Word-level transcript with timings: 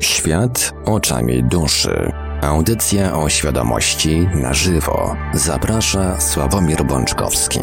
Świat 0.00 0.74
oczami 0.84 1.44
duszy. 1.44 2.12
Audycja 2.42 3.18
o 3.18 3.28
świadomości 3.28 4.28
na 4.34 4.54
żywo. 4.54 5.16
Zaprasza 5.34 6.20
Sławomir 6.20 6.84
Bączkowski. 6.84 7.60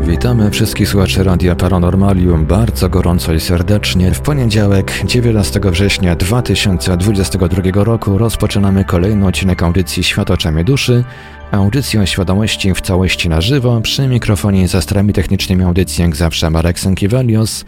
Witamy 0.00 0.50
wszystkich 0.50 0.88
słuchaczy 0.88 1.24
Radia 1.24 1.54
Paranormalium 1.54 2.46
bardzo 2.46 2.88
gorąco 2.88 3.32
i 3.32 3.40
serdecznie. 3.40 4.14
W 4.14 4.20
poniedziałek 4.20 4.92
19 5.04 5.60
września 5.64 6.16
2022 6.16 7.84
roku 7.84 8.18
rozpoczynamy 8.18 8.84
kolejny 8.84 9.26
odcinek 9.26 9.62
audycji 9.62 10.04
Świat 10.04 10.30
oczami 10.30 10.64
duszy. 10.64 11.04
Audycję 11.52 12.00
o 12.00 12.06
świadomości 12.06 12.74
w 12.74 12.80
całości 12.80 13.28
na 13.28 13.40
żywo. 13.40 13.80
Przy 13.80 14.08
mikrofonie 14.08 14.68
za 14.68 14.82
starami 14.82 15.12
technicznymi 15.12 15.64
audycji 15.64 16.02
jak 16.02 16.16
zawsze 16.16 16.50
Marek 16.50 16.80
Sękiewelios. 16.80 17.64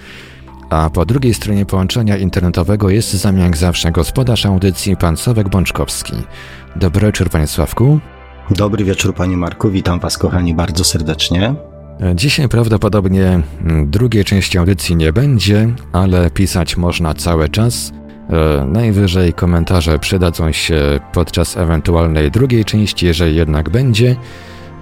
A 0.70 0.90
po 0.90 1.06
drugiej 1.06 1.34
stronie 1.34 1.66
połączenia 1.66 2.16
internetowego 2.16 2.90
jest 2.90 3.12
z 3.12 3.24
nami 3.24 3.40
jak 3.40 3.56
zawsze 3.56 3.92
gospodarz 3.92 4.46
audycji 4.46 4.96
pan 4.96 5.16
Sławek 5.16 5.48
Bączkowski. 5.48 6.12
Dobry 6.76 7.06
wieczór 7.06 7.30
panie 7.30 7.46
Sławku. 7.46 8.00
Dobry 8.50 8.84
wieczór 8.84 9.14
panie 9.14 9.36
Marku, 9.36 9.70
witam 9.70 10.00
was 10.00 10.18
kochani 10.18 10.54
bardzo 10.54 10.84
serdecznie. 10.84 11.54
Dzisiaj 12.14 12.48
prawdopodobnie 12.48 13.40
drugiej 13.86 14.24
części 14.24 14.58
audycji 14.58 14.96
nie 14.96 15.12
będzie, 15.12 15.68
ale 15.92 16.30
pisać 16.30 16.76
można 16.76 17.14
cały 17.14 17.48
czas. 17.48 17.92
E, 18.30 18.64
najwyżej 18.64 19.32
komentarze 19.32 19.98
przydadzą 19.98 20.52
się 20.52 21.00
podczas 21.12 21.56
ewentualnej 21.56 22.30
drugiej 22.30 22.64
części, 22.64 23.06
jeżeli 23.06 23.36
jednak 23.36 23.70
będzie 23.70 24.16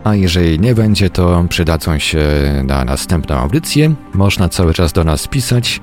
a 0.06 0.14
jeżeli 0.14 0.60
nie 0.60 0.74
będzie, 0.74 1.10
to 1.10 1.44
przydadzą 1.48 1.98
się 1.98 2.20
na 2.64 2.84
następną 2.84 3.36
audycję. 3.36 3.94
Można 4.14 4.48
cały 4.48 4.74
czas 4.74 4.92
do 4.92 5.04
nas 5.04 5.28
pisać 5.28 5.80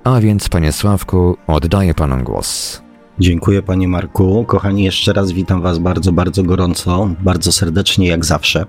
A 0.04 0.20
więc, 0.20 0.50
Panie 0.50 0.72
Sławku, 0.72 1.38
oddaję 1.48 1.94
Panu 1.94 2.24
głos. 2.24 2.82
Dziękuję 3.20 3.62
Panie 3.62 3.88
Marku. 3.88 4.46
Kochani, 4.46 4.84
jeszcze 4.84 5.14
raz 5.14 5.32
witam 5.32 5.62
Was 5.62 5.80
bardzo, 5.80 6.12
bardzo 6.12 6.44
gorąco, 6.44 7.10
bardzo 7.20 7.52
serdecznie 7.52 8.08
jak 8.08 8.26
zawsze. 8.26 8.66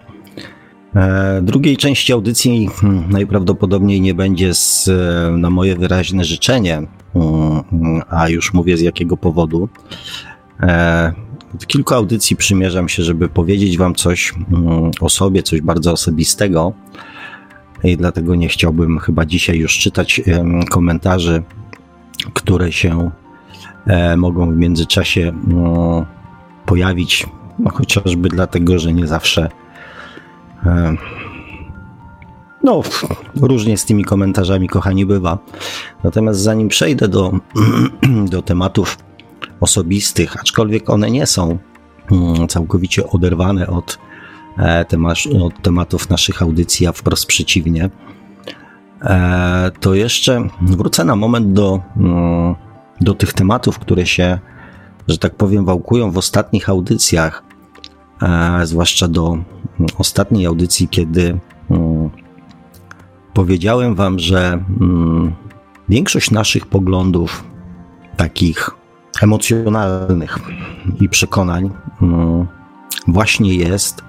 E, 0.97 1.41
drugiej 1.43 1.77
części 1.77 2.13
audycji 2.13 2.69
hmm, 2.81 3.11
najprawdopodobniej 3.11 4.01
nie 4.01 4.15
będzie 4.15 4.55
z, 4.55 4.89
e, 4.89 5.31
na 5.37 5.51
moje 5.51 5.77
wyraźne 5.77 6.25
życzenie, 6.25 6.83
hmm, 7.13 8.03
a 8.09 8.29
już 8.29 8.55
mówię 8.55 8.77
z 8.77 8.81
jakiego 8.81 9.17
powodu. 9.17 9.69
E, 10.61 11.13
w 11.61 11.67
kilku 11.67 11.95
audycji 11.95 12.37
przymierzam 12.37 12.89
się, 12.89 13.03
żeby 13.03 13.29
powiedzieć 13.29 13.79
Wam 13.79 13.95
coś 13.95 14.33
hmm, 14.51 14.91
o 15.01 15.09
sobie, 15.09 15.43
coś 15.43 15.61
bardzo 15.61 15.93
osobistego. 15.93 16.73
I 17.85 17.97
dlatego 17.97 18.35
nie 18.35 18.49
chciałbym 18.49 18.99
chyba 18.99 19.27
dzisiaj 19.27 19.59
już 19.59 19.79
czytać 19.79 20.21
komentarzy, 20.71 21.43
które 22.35 22.73
się 22.73 23.11
mogą 24.17 24.51
w 24.51 24.57
międzyczasie 24.57 25.33
pojawić, 26.67 27.27
no 27.59 27.71
chociażby 27.71 28.29
dlatego, 28.29 28.79
że 28.79 28.93
nie 28.93 29.07
zawsze 29.07 29.49
E, 29.49 29.68
no, 32.65 32.83
różnie 33.43 33.79
z 33.79 33.85
tymi 33.85 34.05
komentarzami, 34.05 34.69
kochani, 34.69 35.07
bywa. 35.07 35.39
Natomiast 36.05 36.41
zanim 36.41 36.69
przejdę 36.69 37.09
do, 37.09 37.33
do 38.33 38.43
tematów 38.43 38.99
osobistych, 39.61 40.41
aczkolwiek 40.41 40.91
one 40.91 41.11
nie 41.11 41.27
są 41.27 41.59
mm, 42.13 42.49
całkowicie 42.49 43.07
oderwane 43.11 43.67
od, 43.67 43.99
e, 44.59 44.85
od 45.43 45.63
tematów 45.63 46.11
naszych 46.11 46.43
audycji, 46.43 46.87
a 46.87 46.93
wprost 46.93 47.27
przeciwnie, 47.27 47.91
e, 49.03 49.71
to 49.81 49.95
jeszcze 49.95 50.49
wrócę 50.61 51.05
na 51.05 51.17
moment 51.17 51.53
do, 51.53 51.81
mm, 51.97 52.55
do 53.01 53.15
tych 53.15 53.33
tematów, 53.33 53.79
które 53.79 54.07
się, 54.07 54.39
że 55.09 55.19
tak 55.19 55.35
powiem, 55.35 55.65
wałkują 55.65 56.11
w 56.11 56.19
ostatnich 56.19 56.69
audycjach 56.69 57.48
zwłaszcza 58.65 59.09
do 59.09 59.39
ostatniej 59.99 60.47
audycji, 60.47 60.89
kiedy 60.89 61.39
mm, 61.71 62.11
powiedziałem 63.35 63.95
Wam, 63.95 64.19
że 64.19 64.65
mm, 64.81 65.33
większość 65.89 66.31
naszych 66.31 66.67
poglądów, 66.67 67.45
takich 68.17 68.71
emocjonalnych 69.23 70.39
i 71.01 71.09
przekonań, 71.09 71.71
mm, 72.03 72.47
właśnie 73.09 73.55
jest 73.55 74.05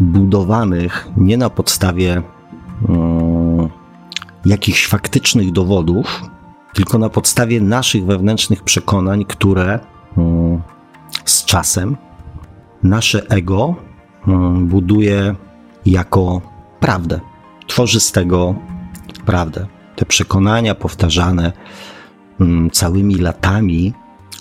budowanych 0.00 1.08
nie 1.16 1.36
na 1.36 1.50
podstawie 1.50 2.22
jakichś 4.44 4.86
faktycznych 4.86 5.52
dowodów, 5.52 6.22
tylko 6.74 6.98
na 6.98 7.08
podstawie 7.08 7.60
naszych 7.60 8.06
wewnętrznych 8.06 8.62
przekonań, 8.62 9.24
które 9.24 9.78
z 11.24 11.44
czasem 11.44 11.96
nasze 12.82 13.26
ego 13.28 13.74
mm, 14.28 14.66
buduje 14.66 15.34
jako 15.86 16.40
prawdę. 16.80 17.20
Tworzy 17.66 18.00
z 18.00 18.12
tego 18.12 18.54
prawdę. 19.26 19.66
Te 19.96 20.06
przekonania 20.06 20.74
powtarzane 20.74 21.52
mm, 22.40 22.70
całymi 22.70 23.14
latami, 23.14 23.92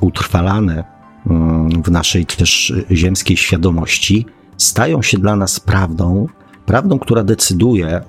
utrwalane 0.02 0.84
mm, 1.30 1.84
w 1.84 1.92
naszej 1.92 2.26
też 2.26 2.74
ziemskiej 2.92 3.38
świadomości, 3.38 4.26
stają 4.58 5.02
się 5.02 5.18
dla 5.18 5.36
nas 5.36 5.60
prawdą, 5.60 6.28
prawdą, 6.66 7.00
która 7.00 7.24
decyduje 7.24 8.02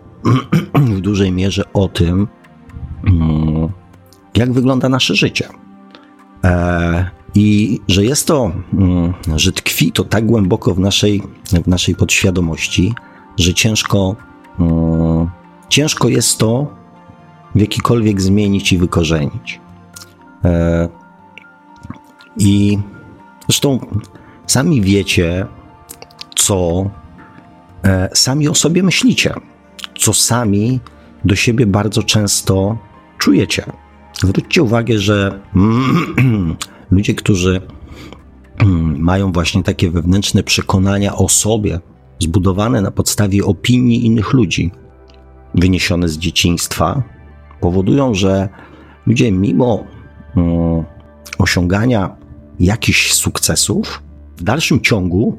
w 0.97 1.01
dużej 1.01 1.33
mierze 1.33 1.73
o 1.73 1.89
tym, 1.89 2.29
jak 4.37 4.53
wygląda 4.53 4.89
nasze 4.89 5.15
życie. 5.15 5.49
I 7.35 7.81
że 7.89 8.05
jest 8.05 8.27
to, 8.27 8.53
mm, 8.73 9.13
że 9.37 9.53
tkwi 9.53 9.93
to 9.93 10.05
tak 10.05 10.27
głęboko 10.27 10.75
w 10.75 10.79
naszej, 10.79 11.23
w 11.65 11.67
naszej 11.69 11.95
podświadomości, 11.95 12.95
że 13.37 13.55
ciężko, 13.55 14.17
mm, 14.59 15.31
ciężko 15.69 16.09
jest 16.09 16.39
to 16.39 16.67
w 17.55 17.61
jakikolwiek 17.61 18.21
zmienić 18.21 18.73
i 18.73 18.79
wykorzenić. 18.79 19.61
E, 20.45 20.89
I 22.39 22.79
zresztą 23.49 23.79
sami 24.47 24.81
wiecie, 24.81 25.47
co 26.37 26.91
e, 27.85 28.09
sami 28.15 28.49
o 28.49 28.55
sobie 28.55 28.83
myślicie, 28.83 29.35
co 29.99 30.13
sami 30.13 30.81
do 31.25 31.37
siebie 31.37 31.67
bardzo 31.67 32.03
często 32.03 32.79
czujecie. 33.19 33.65
Zwróćcie 34.23 34.63
uwagę, 34.63 34.99
że 34.99 35.41
ludzie, 36.93 37.15
którzy 37.15 37.61
mm, 38.59 39.01
mają 39.01 39.33
właśnie 39.33 39.63
takie 39.63 39.91
wewnętrzne 39.91 40.43
przekonania 40.43 41.17
o 41.17 41.29
sobie, 41.29 41.81
zbudowane 42.19 42.81
na 42.83 42.91
podstawie 42.91 43.45
opinii 43.45 44.07
innych 44.07 44.33
ludzi, 44.33 44.71
wyniesione 45.55 46.09
z 46.09 46.19
dzieciństwa, 46.19 47.03
powodują, 47.61 48.15
że 48.15 48.49
ludzie, 49.07 49.33
mimo 49.33 49.85
um, 50.37 50.85
osiągania 51.39 52.17
jakichś 52.61 53.13
sukcesów, 53.13 54.03
w 54.37 54.43
dalszym 54.43 54.81
ciągu 54.81 55.39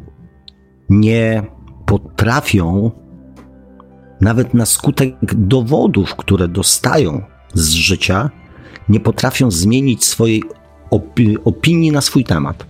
nie 0.89 1.43
potrafią 1.85 2.91
nawet 4.21 4.53
na 4.53 4.65
skutek 4.65 5.35
dowodów, 5.35 6.15
które 6.15 6.47
dostają 6.47 7.21
z 7.53 7.69
życia, 7.69 8.29
nie 8.89 8.99
potrafią 8.99 9.51
zmienić 9.51 10.05
swojej 10.05 10.43
opi 10.93 11.37
opinii 11.45 11.91
na 11.91 12.01
swój 12.01 12.23
temat, 12.23 12.65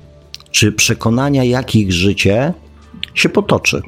czy 0.52 0.72
przekonania, 0.72 1.44
jak 1.44 1.76
ich 1.76 1.94
życie 1.94 2.54
się 3.14 3.30
potoczy. 3.30 3.82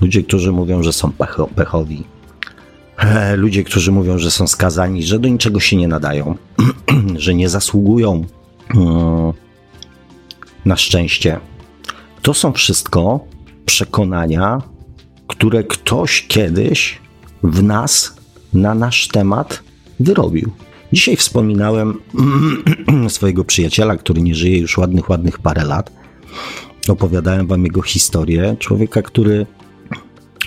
Ludzie, 0.00 0.22
którzy 0.22 0.52
mówią, 0.52 0.82
że 0.82 0.92
są 0.92 1.12
pecho 1.12 1.46
pechowi, 1.46 2.04
e, 2.98 3.36
ludzie, 3.36 3.64
którzy 3.64 3.92
mówią, 3.92 4.18
że 4.18 4.30
są 4.30 4.46
skazani, 4.46 5.02
że 5.02 5.18
do 5.18 5.28
niczego 5.28 5.60
się 5.60 5.76
nie 5.76 5.88
nadają, 5.88 6.34
że 7.24 7.34
nie 7.34 7.48
zasługują 7.48 8.24
mm, 8.74 9.32
na 10.64 10.76
szczęście. 10.76 11.40
To 12.22 12.34
są 12.34 12.52
wszystko 12.52 13.20
przekonania, 13.66 14.62
które 15.26 15.64
ktoś 15.64 16.26
kiedyś 16.28 16.98
w 17.42 17.62
nas 17.62 18.16
na 18.52 18.74
nasz 18.74 19.08
temat 19.08 19.62
wyrobił. 20.00 20.52
Dzisiaj 20.92 21.16
wspominałem 21.16 21.98
swojego 23.08 23.44
przyjaciela, 23.44 23.96
który 23.96 24.22
nie 24.22 24.34
żyje 24.34 24.58
już 24.58 24.78
ładnych, 24.78 25.10
ładnych 25.10 25.38
parę 25.38 25.64
lat. 25.64 25.92
Opowiadałem 26.88 27.46
wam 27.46 27.64
jego 27.64 27.82
historię. 27.82 28.56
Człowieka, 28.58 29.02
który 29.02 29.46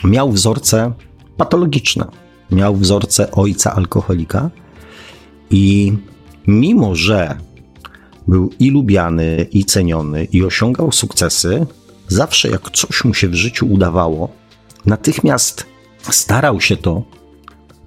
miał 0.04 0.32
wzorce 0.32 0.94
patologiczne. 1.38 2.06
Miał 2.52 2.76
wzorce 2.76 3.32
ojca 3.32 3.76
alkoholika 3.76 4.50
i 5.50 5.94
mimo, 6.48 6.96
że 6.96 7.38
był 8.28 8.50
i 8.60 8.72
lubiany, 8.72 9.48
i 9.52 9.66
ceniony, 9.66 10.28
i 10.32 10.44
osiągał 10.44 10.92
sukcesy, 10.92 11.66
zawsze 12.08 12.50
jak 12.50 12.72
coś 12.72 13.04
mu 13.04 13.14
się 13.14 13.28
w 13.28 13.36
życiu 13.36 13.68
udawało, 13.68 14.30
natychmiast 14.86 15.66
starał 16.10 16.62
się 16.62 16.78
to 16.78 17.04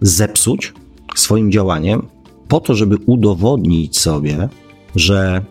zepsuć 0.01 0.73
swoim 1.15 1.53
działaniem, 1.53 2.07
po 2.55 2.61
to, 2.61 2.75
żeby 2.75 2.97
udowodnić 3.07 3.99
sobie, 3.99 4.49
że 4.97 5.45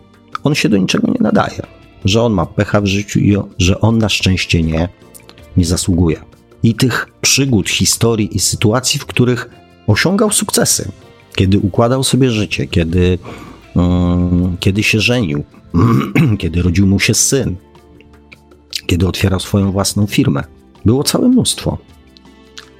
on 0.44 0.54
się 0.54 0.68
do 0.68 0.76
niczego 0.76 1.08
nie 1.08 1.20
nadaje, 1.20 1.62
że 2.04 2.22
on 2.22 2.32
ma 2.32 2.46
pecha 2.46 2.80
w 2.80 2.86
życiu 2.86 3.18
i 3.18 3.36
że 3.58 3.80
on 3.80 3.98
na 3.98 4.08
szczęście 4.08 4.62
nie, 4.62 4.88
nie 5.56 5.64
zasługuje. 5.64 6.20
I 6.62 6.74
tych 6.74 7.08
przygód, 7.20 7.70
historii 7.70 8.36
i 8.36 8.40
sytuacji, 8.40 9.00
w 9.00 9.06
których 9.06 9.50
osiągał 9.86 10.30
sukcesy, 10.30 10.92
kiedy 11.34 11.58
układał 11.58 12.04
sobie 12.04 12.30
życie, 12.30 12.66
kiedy, 12.66 13.18
um, 13.74 14.56
kiedy 14.60 14.82
się 14.82 15.00
żenił, 15.00 15.44
kiedy 16.40 16.62
rodził 16.62 16.86
mu 16.86 17.00
się 17.00 17.14
syn, 17.14 17.56
kiedy 18.86 19.08
otwierał 19.08 19.40
swoją 19.40 19.72
własną 19.72 20.06
firmę. 20.06 20.44
Było 20.84 21.02
całe 21.02 21.28
mnóstwo. 21.28 21.78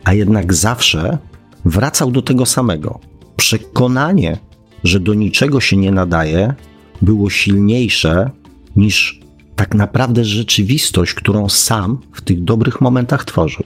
A 0.05 0.15
jednak 0.15 0.55
zawsze 0.55 1.19
wracał 1.65 2.11
do 2.11 2.23
tego 2.23 2.47
samego. 2.47 3.00
Przekonanie, 3.36 4.38
że 4.84 5.00
do 5.00 5.14
niczego 5.14 5.60
się 5.60 5.76
nie 5.76 5.92
nadaje, 5.92 6.54
było 7.02 7.31
silniejsze 7.31 8.31
niż 8.76 9.20
tak 9.56 9.75
naprawdę 9.75 10.25
rzeczywistość, 10.25 11.14
którą 11.14 11.48
sam 11.48 11.98
w 12.12 12.20
tych 12.20 12.44
dobrych 12.44 12.81
momentach 12.81 13.25
tworzył. 13.25 13.64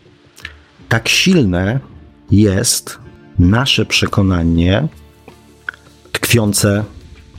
Tak 0.88 1.08
silne 1.08 1.80
jest 2.30 2.98
nasze 3.38 3.86
przekonanie 3.86 4.88
tkwiące 6.12 6.84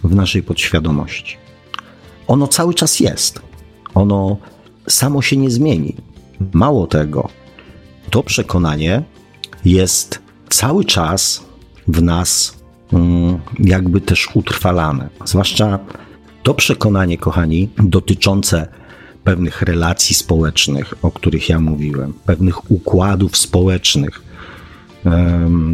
w 0.03 0.15
naszej 0.15 0.43
podświadomości. 0.43 1.37
Ono 2.27 2.47
cały 2.47 2.73
czas 2.73 2.99
jest. 2.99 3.41
Ono 3.93 4.37
samo 4.87 5.21
się 5.21 5.37
nie 5.37 5.51
zmieni. 5.51 5.95
Mało 6.53 6.87
tego, 6.87 7.29
to 8.09 8.23
przekonanie 8.23 9.03
jest 9.65 10.19
cały 10.49 10.85
czas 10.85 11.48
w 11.89 12.01
nas 12.01 12.57
mm, 12.93 13.39
jakby 13.59 14.01
też 14.01 14.29
utrwalane. 14.33 15.09
Zwłaszcza 15.25 15.79
to 16.43 16.53
przekonanie, 16.53 17.17
kochani, 17.17 17.69
dotyczące 17.77 18.67
pewnych 19.23 19.61
relacji 19.61 20.15
społecznych, 20.15 20.93
o 21.01 21.11
których 21.11 21.49
ja 21.49 21.59
mówiłem, 21.59 22.13
pewnych 22.25 22.71
układów 22.71 23.37
społecznych, 23.37 24.21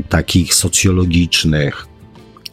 takich 0.09 0.53
socjologicznych. 0.53 1.87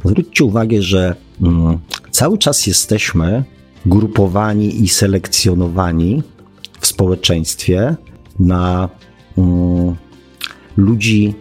Zwróćcie 0.04 0.44
uwagę, 0.44 0.82
że 0.82 1.16
um, 1.40 1.78
cały 2.10 2.38
czas 2.38 2.66
jesteśmy 2.66 3.44
grupowani 3.86 4.82
i 4.82 4.88
selekcjonowani 4.88 6.22
w 6.80 6.86
społeczeństwie 6.86 7.96
na 8.38 8.88
um, 9.36 9.96
ludzi 10.76 11.34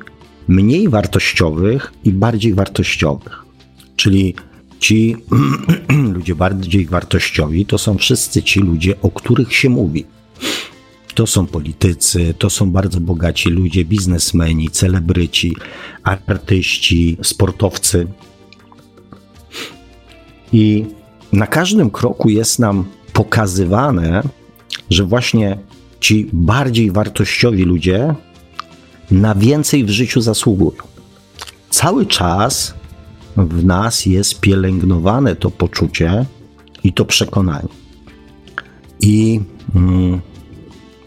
mniej 0.51 0.89
wartościowych 0.89 1.93
i 2.03 2.11
bardziej 2.11 2.53
wartościowych. 2.53 3.45
Czyli 3.95 4.35
ci 4.79 5.15
ludzie 6.15 6.35
bardziej 6.35 6.85
wartościowi 6.85 7.65
to 7.65 7.77
są 7.77 7.97
wszyscy 7.97 8.43
ci 8.43 8.59
ludzie, 8.59 9.01
o 9.01 9.11
których 9.11 9.53
się 9.55 9.69
mówi. 9.69 10.05
To 11.13 11.27
są 11.27 11.47
politycy, 11.47 12.33
to 12.37 12.49
są 12.49 12.71
bardzo 12.71 12.99
bogaci 12.99 13.49
ludzie, 13.49 13.85
biznesmeni, 13.85 14.69
celebryci, 14.69 15.55
artyści, 16.03 17.17
sportowcy. 17.23 18.07
I 20.53 20.85
na 21.33 21.47
każdym 21.47 21.89
kroku 21.89 22.29
jest 22.29 22.59
nam 22.59 22.85
pokazywane, 23.13 24.23
że 24.89 25.03
właśnie 25.03 25.57
ci 25.99 26.27
bardziej 26.33 26.91
wartościowi 26.91 27.63
ludzie 27.63 28.15
na 29.11 29.35
więcej 29.35 29.85
w 29.85 29.89
życiu 29.89 30.21
zasługują. 30.21 30.81
Cały 31.69 32.05
czas 32.05 32.73
w 33.37 33.65
nas 33.65 34.05
jest 34.05 34.39
pielęgnowane 34.39 35.35
to 35.35 35.51
poczucie 35.51 36.25
i 36.83 36.93
to 36.93 37.05
przekonanie. 37.05 37.67
I 38.99 39.41
mm, 39.75 40.21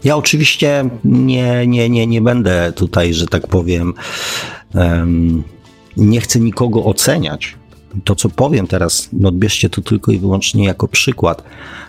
ja 0.03 0.17
oczywiście 0.17 0.89
nie, 1.03 1.67
nie, 1.67 1.89
nie, 1.89 2.07
nie 2.07 2.21
będę 2.21 2.73
tutaj, 2.75 3.13
że 3.13 3.25
tak 3.25 3.47
powiem, 3.47 3.93
um, 4.73 5.43
nie 5.97 6.21
chcę 6.21 6.39
nikogo 6.39 6.83
oceniać. 6.83 7.55
To, 8.03 8.15
co 8.15 8.29
powiem 8.29 8.67
teraz, 8.67 9.09
no 9.13 9.29
odbierzcie 9.29 9.69
to 9.69 9.81
tylko 9.81 10.11
i 10.11 10.17
wyłącznie 10.17 10.65
jako 10.65 10.87
przykład, 10.87 11.43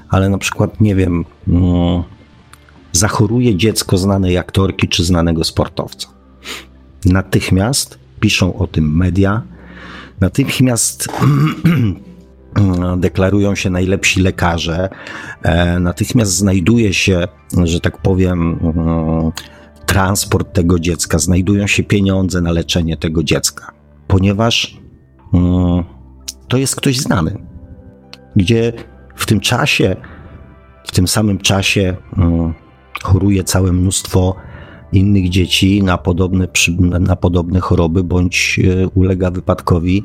ale 0.08 0.28
na 0.28 0.38
przykład, 0.38 0.80
nie 0.80 0.94
wiem, 0.94 1.24
um, 1.48 2.02
zachoruje 2.96 3.56
dziecko 3.56 3.98
znanej 3.98 4.38
aktorki 4.38 4.88
czy 4.88 5.04
znanego 5.04 5.44
sportowca. 5.44 6.08
Natychmiast 7.04 7.98
piszą 8.20 8.58
o 8.58 8.66
tym 8.66 8.96
media, 8.96 9.42
natychmiast 10.20 11.08
deklarują 12.96 13.54
się 13.54 13.70
najlepsi 13.70 14.22
lekarze, 14.22 14.88
e, 15.42 15.80
natychmiast 15.80 16.32
znajduje 16.32 16.94
się, 16.94 17.28
że 17.64 17.80
tak 17.80 17.98
powiem, 17.98 18.58
mm, 18.62 19.32
transport 19.86 20.52
tego 20.52 20.78
dziecka, 20.78 21.18
znajdują 21.18 21.66
się 21.66 21.82
pieniądze 21.82 22.40
na 22.40 22.52
leczenie 22.52 22.96
tego 22.96 23.22
dziecka, 23.22 23.72
ponieważ 24.06 24.78
mm, 25.34 25.84
to 26.48 26.56
jest 26.56 26.76
ktoś 26.76 26.98
znany, 26.98 27.38
gdzie 28.36 28.72
w 29.14 29.26
tym 29.26 29.40
czasie, 29.40 29.96
w 30.84 30.92
tym 30.92 31.08
samym 31.08 31.38
czasie 31.38 31.96
mm, 32.16 32.54
choruje 33.02 33.44
całe 33.44 33.72
mnóstwo 33.72 34.36
innych 34.92 35.28
dzieci 35.28 35.82
na 35.82 35.98
podobne, 35.98 36.48
na 37.00 37.16
podobne 37.16 37.60
choroby, 37.60 38.04
bądź 38.04 38.60
e, 38.64 38.88
ulega 38.88 39.30
wypadkowi 39.30 40.04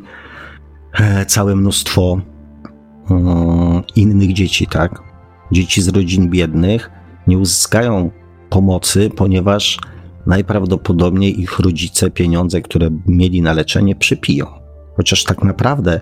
e, 0.94 1.26
całe 1.26 1.56
mnóstwo 1.56 2.22
e, 3.12 3.82
innych 3.96 4.34
dzieci, 4.34 4.68
tak? 4.68 5.04
Dzieci 5.52 5.82
z 5.82 5.88
rodzin 5.88 6.30
biednych 6.30 6.92
nie 7.28 7.38
uzyskają 7.38 8.12
pomocy, 8.50 9.10
ponieważ 9.16 9.80
najprawdopodobniej 10.26 11.42
ich 11.42 11.60
rodzice 11.60 12.12
pieniądze, 12.12 12.62
które 12.62 12.90
mieli 13.08 13.42
na 13.42 13.54
leczenie, 13.54 13.96
przypiją. 13.96 14.46
Chociaż 14.98 15.24
tak 15.24 15.44
naprawdę 15.44 16.02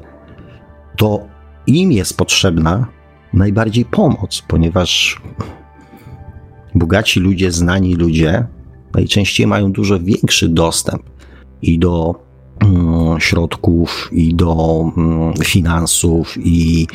to 0.98 1.20
im 1.68 1.92
jest 1.92 2.18
potrzebna 2.18 2.88
najbardziej 3.34 3.86
pomoc, 3.86 4.44
ponieważ 4.48 5.22
bogaci 6.76 7.20
ludzie, 7.20 7.52
znani 7.52 7.96
ludzie 7.96 8.48
najczęściej 8.94 9.48
mają 9.48 9.72
dużo 9.72 10.00
większy 10.00 10.50
dostęp 10.50 11.04
i 11.62 11.80
do 11.80 12.16
mm, 12.60 13.20
środków, 13.20 14.10
i 14.12 14.36
do 14.36 14.84
mm, 14.98 15.34
finansów, 15.44 16.36
i, 16.38 16.88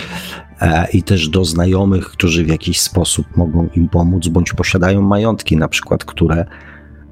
e, 0.60 0.86
i 0.92 1.02
też 1.02 1.28
do 1.28 1.44
znajomych, 1.44 2.06
którzy 2.06 2.44
w 2.44 2.48
jakiś 2.48 2.80
sposób 2.80 3.36
mogą 3.36 3.68
im 3.76 3.88
pomóc, 3.88 4.28
bądź 4.28 4.52
posiadają 4.52 5.02
majątki, 5.02 5.56
na 5.56 5.68
przykład, 5.68 6.04
które 6.04 6.46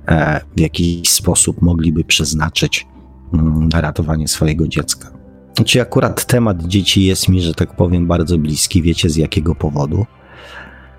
e, 0.09 0.41
w 0.57 0.61
jakiś 0.61 1.11
sposób 1.11 1.63
mogliby 1.63 2.05
przeznaczyć 2.05 2.87
mm, 3.35 3.69
na 3.69 3.81
ratowanie 3.81 4.29
swojego 4.29 4.69
dziecka. 4.69 5.13
Znaczy, 5.57 5.81
akurat 5.81 6.25
temat 6.27 6.63
dzieci 6.63 7.05
jest 7.05 7.29
mi, 7.29 7.41
że 7.41 7.55
tak 7.55 7.77
powiem, 7.77 8.07
bardzo 8.07 8.39
bliski. 8.39 8.83
Wiecie 8.83 9.11
z 9.11 9.17
jakiego 9.17 9.55
powodu? 9.55 10.07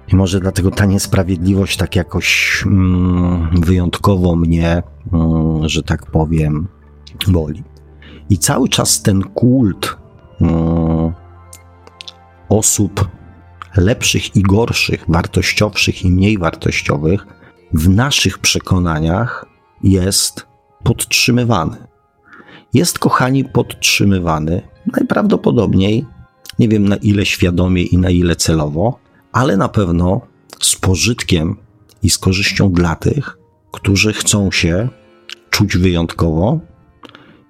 I 0.07 0.15
może 0.15 0.39
dlatego 0.39 0.71
ta 0.71 0.85
niesprawiedliwość 0.85 1.77
tak 1.77 1.95
jakoś 1.95 2.63
mm, 2.65 3.49
wyjątkowo 3.61 4.35
mnie, 4.35 4.83
mm, 5.13 5.69
że 5.69 5.83
tak 5.83 6.05
powiem, 6.05 6.67
boli. 7.27 7.63
I 8.29 8.37
cały 8.37 8.69
czas 8.69 9.01
ten 9.01 9.23
kult 9.23 9.97
mm, 10.41 11.13
osób 12.49 13.07
lepszych 13.77 14.35
i 14.35 14.41
gorszych, 14.41 15.05
wartościowszych 15.07 16.05
i 16.05 16.11
mniej 16.11 16.37
wartościowych 16.37 17.27
w 17.73 17.89
naszych 17.89 18.39
przekonaniach 18.39 19.45
jest 19.83 20.47
podtrzymywany. 20.83 21.77
Jest, 22.73 22.99
kochani, 22.99 23.45
podtrzymywany 23.45 24.61
najprawdopodobniej, 24.85 26.05
nie 26.59 26.67
wiem 26.69 26.87
na 26.87 26.95
ile 26.95 27.25
świadomie 27.25 27.83
i 27.83 27.97
na 27.97 28.09
ile 28.09 28.35
celowo, 28.35 28.99
ale 29.33 29.57
na 29.57 29.69
pewno 29.69 30.21
z 30.61 30.75
pożytkiem 30.75 31.55
i 32.03 32.09
z 32.09 32.17
korzyścią 32.17 32.71
dla 32.71 32.95
tych, 32.95 33.37
którzy 33.71 34.13
chcą 34.13 34.51
się 34.51 34.89
czuć 35.49 35.77
wyjątkowo 35.77 36.59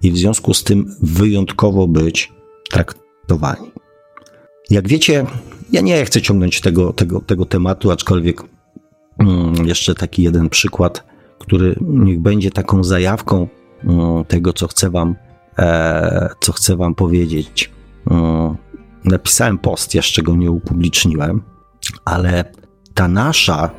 i 0.02 0.12
w 0.12 0.18
związku 0.18 0.54
z 0.54 0.64
tym 0.64 0.96
wyjątkowo 1.02 1.88
być 1.88 2.34
traktowani. 2.72 3.72
Jak 4.70 4.88
wiecie, 4.88 5.26
ja 5.72 5.82
nie 5.82 6.06
chcę 6.06 6.22
ciągnąć 6.22 6.62
tego, 6.62 6.94
tego, 6.94 7.22
tego 7.22 7.46
tematu, 7.46 7.92
aczkolwiek 7.92 8.42
mm, 9.20 9.68
jeszcze 9.68 9.96
taki 9.96 10.24
jeden 10.24 10.50
przykład, 10.50 11.04
który 11.40 11.76
niech 11.82 12.20
będzie 12.20 12.52
taką 12.52 12.84
zajawką 12.84 13.48
mm, 13.84 14.26
tego, 14.26 14.54
co 14.54 14.68
chcę 14.68 14.90
wam, 14.90 15.16
e, 15.60 16.30
co 16.40 16.52
chcę 16.52 16.76
wam 16.76 16.96
powiedzieć. 16.96 17.72
Mm, 18.12 18.56
napisałem 19.06 19.58
post, 19.58 19.96
jeszcze 19.96 20.22
go 20.22 20.36
nie 20.36 20.52
upubliczniłem, 20.52 21.42
ale 22.06 22.46
ta 22.94 23.08
nasza, 23.08 23.70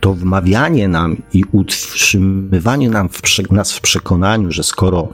to 0.00 0.14
wmawianie 0.14 0.88
nam 0.88 1.16
i 1.32 1.44
utrzymywanie 1.52 2.90
nam 2.90 3.08
w, 3.08 3.22
nas 3.50 3.72
w 3.72 3.80
przekonaniu, 3.80 4.52
że 4.52 4.62
skoro 4.62 5.08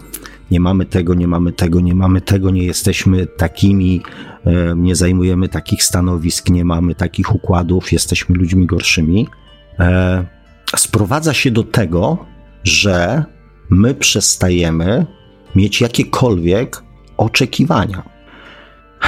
nie 0.51 0.61
mamy 0.61 0.87
tego, 0.87 1.15
nie 1.15 1.29
mamy 1.29 1.53
tego, 1.53 1.81
nie 1.81 1.95
mamy 1.95 2.21
tego, 2.21 2.51
nie 2.51 2.65
jesteśmy 2.65 3.27
takimi, 3.27 4.03
e, 4.45 4.75
nie 4.77 4.97
zajmujemy 4.97 5.49
takich 5.49 5.83
stanowisk, 5.83 6.49
nie 6.49 6.65
mamy 6.65 6.95
takich 6.95 7.35
układów, 7.35 7.93
jesteśmy 7.93 8.37
ludźmi 8.37 8.67
gorszymi, 8.67 9.29
e, 9.79 10.25
sprowadza 10.77 11.35
się 11.35 11.51
do 11.51 11.63
tego, 11.63 12.19
że 12.65 13.25
my 13.71 13.95
przestajemy 13.95 15.07
mieć 15.55 15.81
jakiekolwiek 15.81 16.83
oczekiwania. 17.17 18.03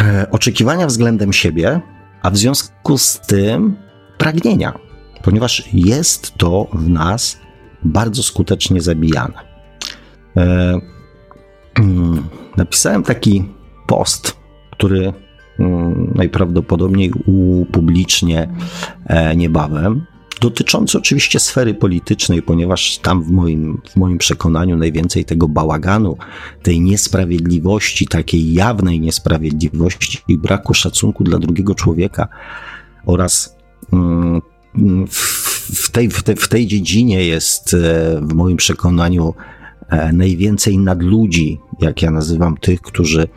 E, 0.00 0.26
oczekiwania 0.30 0.86
względem 0.86 1.32
siebie, 1.32 1.80
a 2.22 2.30
w 2.30 2.36
związku 2.36 2.98
z 2.98 3.20
tym 3.20 3.76
pragnienia, 4.18 4.78
ponieważ 5.22 5.68
jest 5.72 6.34
to 6.34 6.66
w 6.72 6.88
nas 6.88 7.38
bardzo 7.82 8.22
skutecznie 8.22 8.80
zabijane. 8.80 9.52
napisałem 12.56 13.02
taki 13.02 13.44
post, 13.86 14.36
który 14.70 15.12
mm, 15.58 16.12
najprawdopodobniej 16.14 17.12
upublicznię 17.26 18.48
e, 19.06 19.36
niebawem, 19.36 20.06
dotyczący 20.42 20.98
oczywiście 20.98 21.40
sfery 21.40 21.74
politycznej, 21.74 22.42
ponieważ 22.42 22.98
tam 22.98 23.22
w 23.22 23.30
moim, 23.30 23.80
w 23.90 23.96
moim 23.96 24.18
przekonaniu 24.18 24.76
najwięcej 24.76 25.24
tego 25.24 25.48
bałaganu, 25.48 26.16
tej 26.62 26.80
niesprawiedliwości, 26.80 28.06
takiej 28.06 28.52
jawnej 28.52 29.00
niesprawiedliwości 29.00 30.18
i 30.28 30.38
braku 30.38 30.74
szacunku 30.74 31.24
dla 31.24 31.38
drugiego 31.38 31.74
człowieka 31.74 32.28
oraz 33.06 33.56
mm, 33.92 34.40
w 35.72 35.90
tej, 35.90 36.08
w, 36.08 36.22
tej, 36.22 36.36
w 36.36 36.48
tej 36.48 36.66
dziedzinie 36.66 37.24
jest 37.24 37.74
e, 37.74 38.20
w 38.22 38.34
moim 38.34 38.56
przekonaniu 38.56 39.34
E, 39.92 40.12
najwięcej 40.12 40.78
nadludzi, 40.78 41.60
jak 41.80 42.02
ja 42.02 42.10
nazywam 42.10 42.56
tych, 42.56 42.80
którzy 42.80 43.28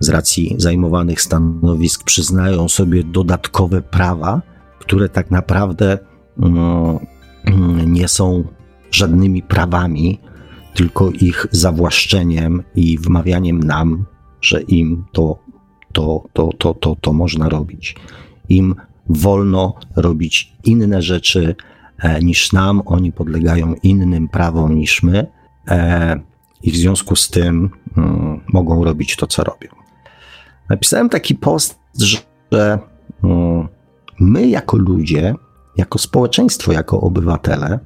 z 0.00 0.08
racji 0.08 0.54
zajmowanych 0.58 1.20
stanowisk 1.20 2.04
przyznają 2.04 2.68
sobie 2.68 3.04
dodatkowe 3.04 3.82
prawa, 3.82 4.42
które 4.78 5.08
tak 5.08 5.30
naprawdę 5.30 5.92
mm, 5.92 6.07
nie 7.86 8.08
są 8.08 8.44
żadnymi 8.90 9.42
prawami, 9.42 10.20
tylko 10.74 11.10
ich 11.10 11.46
zawłaszczeniem 11.50 12.62
i 12.74 12.98
wmawianiem 12.98 13.58
nam, 13.58 14.04
że 14.40 14.62
im 14.62 15.04
to, 15.12 15.38
to, 15.92 16.24
to, 16.32 16.50
to, 16.58 16.74
to, 16.74 16.96
to 17.00 17.12
można 17.12 17.48
robić. 17.48 17.96
Im 18.48 18.74
wolno 19.08 19.74
robić 19.96 20.52
inne 20.64 21.02
rzeczy 21.02 21.54
e, 21.98 22.22
niż 22.22 22.52
nam, 22.52 22.82
oni 22.86 23.12
podlegają 23.12 23.74
innym 23.82 24.28
prawom 24.28 24.74
niż 24.74 25.02
my 25.02 25.26
E, 25.68 26.20
i 26.62 26.70
w 26.70 26.76
związku 26.76 27.16
z 27.16 27.30
tym 27.30 27.70
mm, 27.96 28.40
mogą 28.52 28.84
robić 28.84 29.16
to, 29.16 29.26
co 29.26 29.44
robią. 29.44 29.68
Napisałem 30.68 31.08
taki 31.08 31.34
post, 31.34 31.78
że 32.00 32.18
mm, 33.22 33.68
my 34.20 34.48
jako 34.48 34.76
ludzie, 34.76 35.34
jako 35.78 35.98
społeczeństwo, 35.98 36.72
jako 36.72 37.00
obywatele, 37.00 37.78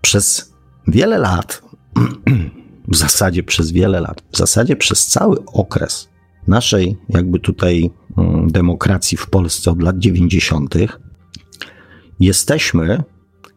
przez 0.00 0.54
wiele 0.86 1.18
lat, 1.18 1.62
w 2.92 2.96
zasadzie 2.96 3.42
przez 3.42 3.72
wiele 3.72 4.00
lat, 4.00 4.22
w 4.32 4.36
zasadzie 4.36 4.76
przez 4.76 5.06
cały 5.06 5.44
okres 5.44 6.08
naszej, 6.46 6.96
jakby 7.08 7.40
tutaj 7.40 7.90
mm, 8.18 8.50
demokracji 8.50 9.18
w 9.18 9.26
Polsce 9.26 9.70
od 9.70 9.82
lat 9.82 9.98
90., 9.98 10.74
jesteśmy 12.20 13.02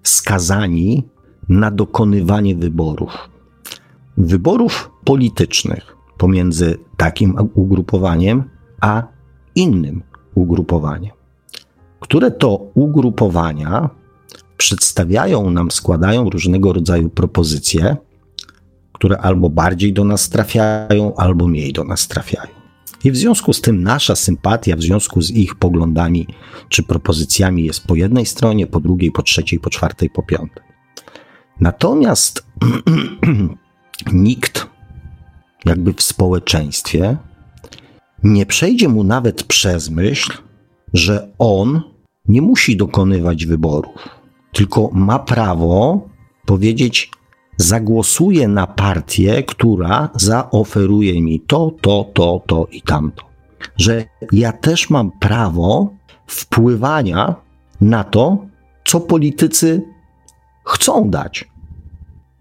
skazani 0.04 1.04
na 1.50 1.72
dokonywanie 1.72 2.56
wyborów 2.56 3.34
wyborów 4.18 4.92
politycznych 5.04 5.98
pomiędzy 6.18 6.78
takim 6.98 7.36
ugrupowaniem 7.54 8.44
a 8.82 9.04
innym 9.56 10.04
ugrupowaniem, 10.36 11.12
które 12.04 12.32
to 12.32 12.72
ugrupowania 12.74 13.90
przedstawiają 14.58 15.50
nam, 15.50 15.72
składają 15.72 16.30
różnego 16.30 16.74
rodzaju 16.74 17.10
propozycje, 17.10 17.98
które 18.94 19.18
albo 19.18 19.50
bardziej 19.50 19.94
do 19.94 20.04
nas 20.04 20.30
trafiają, 20.30 21.16
albo 21.16 21.48
mniej 21.48 21.74
do 21.74 21.84
nas 21.84 22.08
trafiają. 22.08 22.52
I 23.04 23.12
w 23.12 23.18
związku 23.18 23.54
z 23.54 23.62
tym 23.62 23.84
nasza 23.84 24.16
sympatia, 24.16 24.76
w 24.76 24.82
związku 24.82 25.22
z 25.22 25.32
ich 25.32 25.56
poglądami 25.56 26.28
czy 26.70 26.84
propozycjami 26.84 27.66
jest 27.66 27.88
po 27.88 27.96
jednej 27.96 28.26
stronie, 28.26 28.68
po 28.68 28.80
drugiej, 28.80 29.12
po 29.12 29.24
trzeciej, 29.24 29.60
po 29.60 29.70
czwartej, 29.70 30.10
po 30.10 30.24
piątej. 30.24 30.64
Natomiast 31.60 32.46
nikt, 34.14 34.68
jakby 35.66 35.94
w 35.94 36.02
społeczeństwie, 36.02 37.18
nie 38.24 38.46
przejdzie 38.46 38.90
mu 38.90 39.04
nawet 39.04 39.44
przez 39.44 39.90
myśl, 39.90 40.34
że 40.94 41.30
on 41.40 41.93
nie 42.28 42.42
musi 42.42 42.78
dokonywać 42.78 43.46
wyborów, 43.46 44.10
tylko 44.52 44.90
ma 44.94 45.20
prawo 45.20 46.02
powiedzieć: 46.46 47.12
Zagłosuję 47.58 48.48
na 48.48 48.68
partię, 48.68 49.44
która 49.44 50.10
zaoferuje 50.16 51.22
mi 51.22 51.40
to, 51.40 51.72
to, 51.82 52.12
to, 52.14 52.42
to 52.48 52.68
i 52.72 52.82
tamto. 52.82 53.24
Że 53.78 54.06
ja 54.32 54.52
też 54.52 54.90
mam 54.90 55.12
prawo 55.12 55.94
wpływania 56.28 57.36
na 57.82 58.04
to, 58.04 58.46
co 58.86 59.00
politycy 59.00 59.82
chcą 60.66 61.10
dać. 61.10 61.50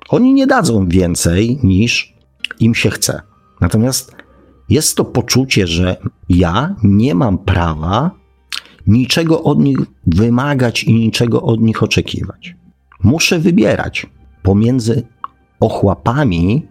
Oni 0.08 0.34
nie 0.34 0.46
dadzą 0.46 0.88
więcej 0.88 1.58
niż 1.62 2.14
im 2.60 2.74
się 2.74 2.90
chce. 2.90 3.22
Natomiast 3.60 4.16
jest 4.68 4.96
to 4.96 5.04
poczucie, 5.04 5.66
że 5.66 5.96
ja 6.28 6.74
nie 6.82 7.14
mam 7.14 7.38
prawa 7.38 8.21
niczego 8.86 9.42
od 9.42 9.58
nich 9.58 9.78
wymagać 10.06 10.84
i 10.84 10.94
niczego 10.94 11.42
od 11.42 11.60
nich 11.60 11.82
oczekiwać. 11.82 12.56
Muszę 13.02 13.38
wybierać 13.38 14.06
pomiędzy 14.42 15.02
ochłapami 15.60 16.66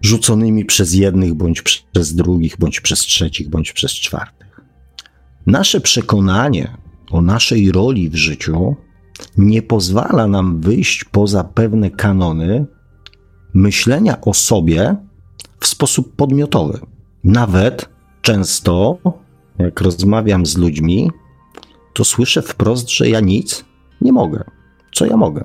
rzuconymi 0.00 0.64
przez 0.64 0.94
jednych, 0.94 1.34
bądź 1.34 1.62
przez 1.62 2.14
drugich, 2.14 2.56
bądź 2.58 2.80
przez 2.80 3.00
trzecich, 3.00 3.48
bądź 3.48 3.72
przez 3.72 3.92
czwartych. 3.92 4.60
Nasze 5.46 5.80
przekonanie 5.80 6.76
o 7.10 7.22
naszej 7.22 7.72
roli 7.72 8.10
w 8.10 8.14
życiu 8.14 8.76
nie 9.36 9.62
pozwala 9.62 10.26
nam 10.26 10.60
wyjść 10.60 11.04
poza 11.04 11.44
pewne 11.44 11.90
kanony 11.90 12.66
myślenia 13.54 14.20
o 14.20 14.34
sobie 14.34 14.96
w 15.60 15.66
sposób 15.66 16.16
podmiotowy. 16.16 16.80
Nawet 17.24 17.88
często, 18.22 18.98
jak 19.58 19.80
rozmawiam 19.80 20.46
z 20.46 20.56
ludźmi, 20.56 21.10
to 21.96 22.04
słyszę 22.04 22.42
wprost, 22.42 22.90
że 22.90 23.08
ja 23.08 23.20
nic 23.20 23.64
nie 24.00 24.12
mogę. 24.12 24.44
Co 24.94 25.06
ja 25.06 25.16
mogę? 25.16 25.44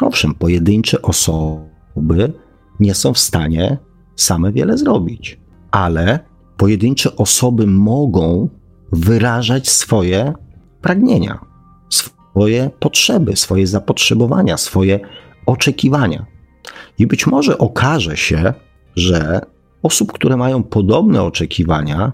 Owszem, 0.00 0.34
pojedyncze 0.34 1.02
osoby 1.02 2.32
nie 2.80 2.94
są 2.94 3.12
w 3.12 3.18
stanie 3.18 3.78
same 4.16 4.52
wiele 4.52 4.78
zrobić, 4.78 5.40
ale 5.70 6.18
pojedyncze 6.56 7.16
osoby 7.16 7.66
mogą 7.66 8.48
wyrażać 8.92 9.68
swoje 9.68 10.32
pragnienia 10.82 11.48
swoje 12.38 12.70
potrzeby, 12.80 13.36
swoje 13.36 13.66
zapotrzebowania, 13.66 14.56
swoje 14.56 15.00
oczekiwania. 15.46 16.26
I 16.98 17.06
być 17.06 17.26
może 17.26 17.58
okaże 17.58 18.16
się, 18.16 18.54
że 18.96 19.40
osób, 19.82 20.12
które 20.12 20.36
mają 20.36 20.62
podobne 20.62 21.22
oczekiwania, 21.22 22.12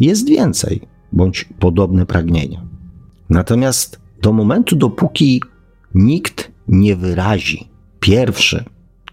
jest 0.00 0.28
więcej 0.28 0.80
bądź 1.12 1.48
podobne 1.58 2.06
pragnienia. 2.06 2.71
Natomiast 3.32 4.00
do 4.22 4.32
momentu, 4.32 4.76
dopóki 4.76 5.42
nikt 5.94 6.50
nie 6.68 6.96
wyrazi 6.96 7.68
pierwszy 8.00 8.64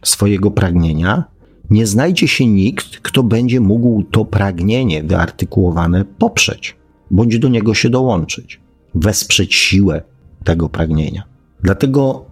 swojego 0.04 0.52
pragnienia, 0.52 1.24
nie 1.70 1.88
znajdzie 1.88 2.28
się 2.28 2.46
nikt, 2.48 3.00
kto 3.00 3.24
będzie 3.24 3.60
mógł 3.60 4.04
to 4.04 4.26
pragnienie 4.26 5.04
wyartykułowane 5.04 6.06
poprzeć, 6.06 6.76
bądź 7.12 7.40
do 7.40 7.48
niego 7.48 7.74
się 7.74 7.90
dołączyć, 7.90 8.60
wesprzeć 8.96 9.56
siłę 9.56 10.02
tego 10.44 10.70
pragnienia. 10.70 11.24
Dlatego, 11.64 12.26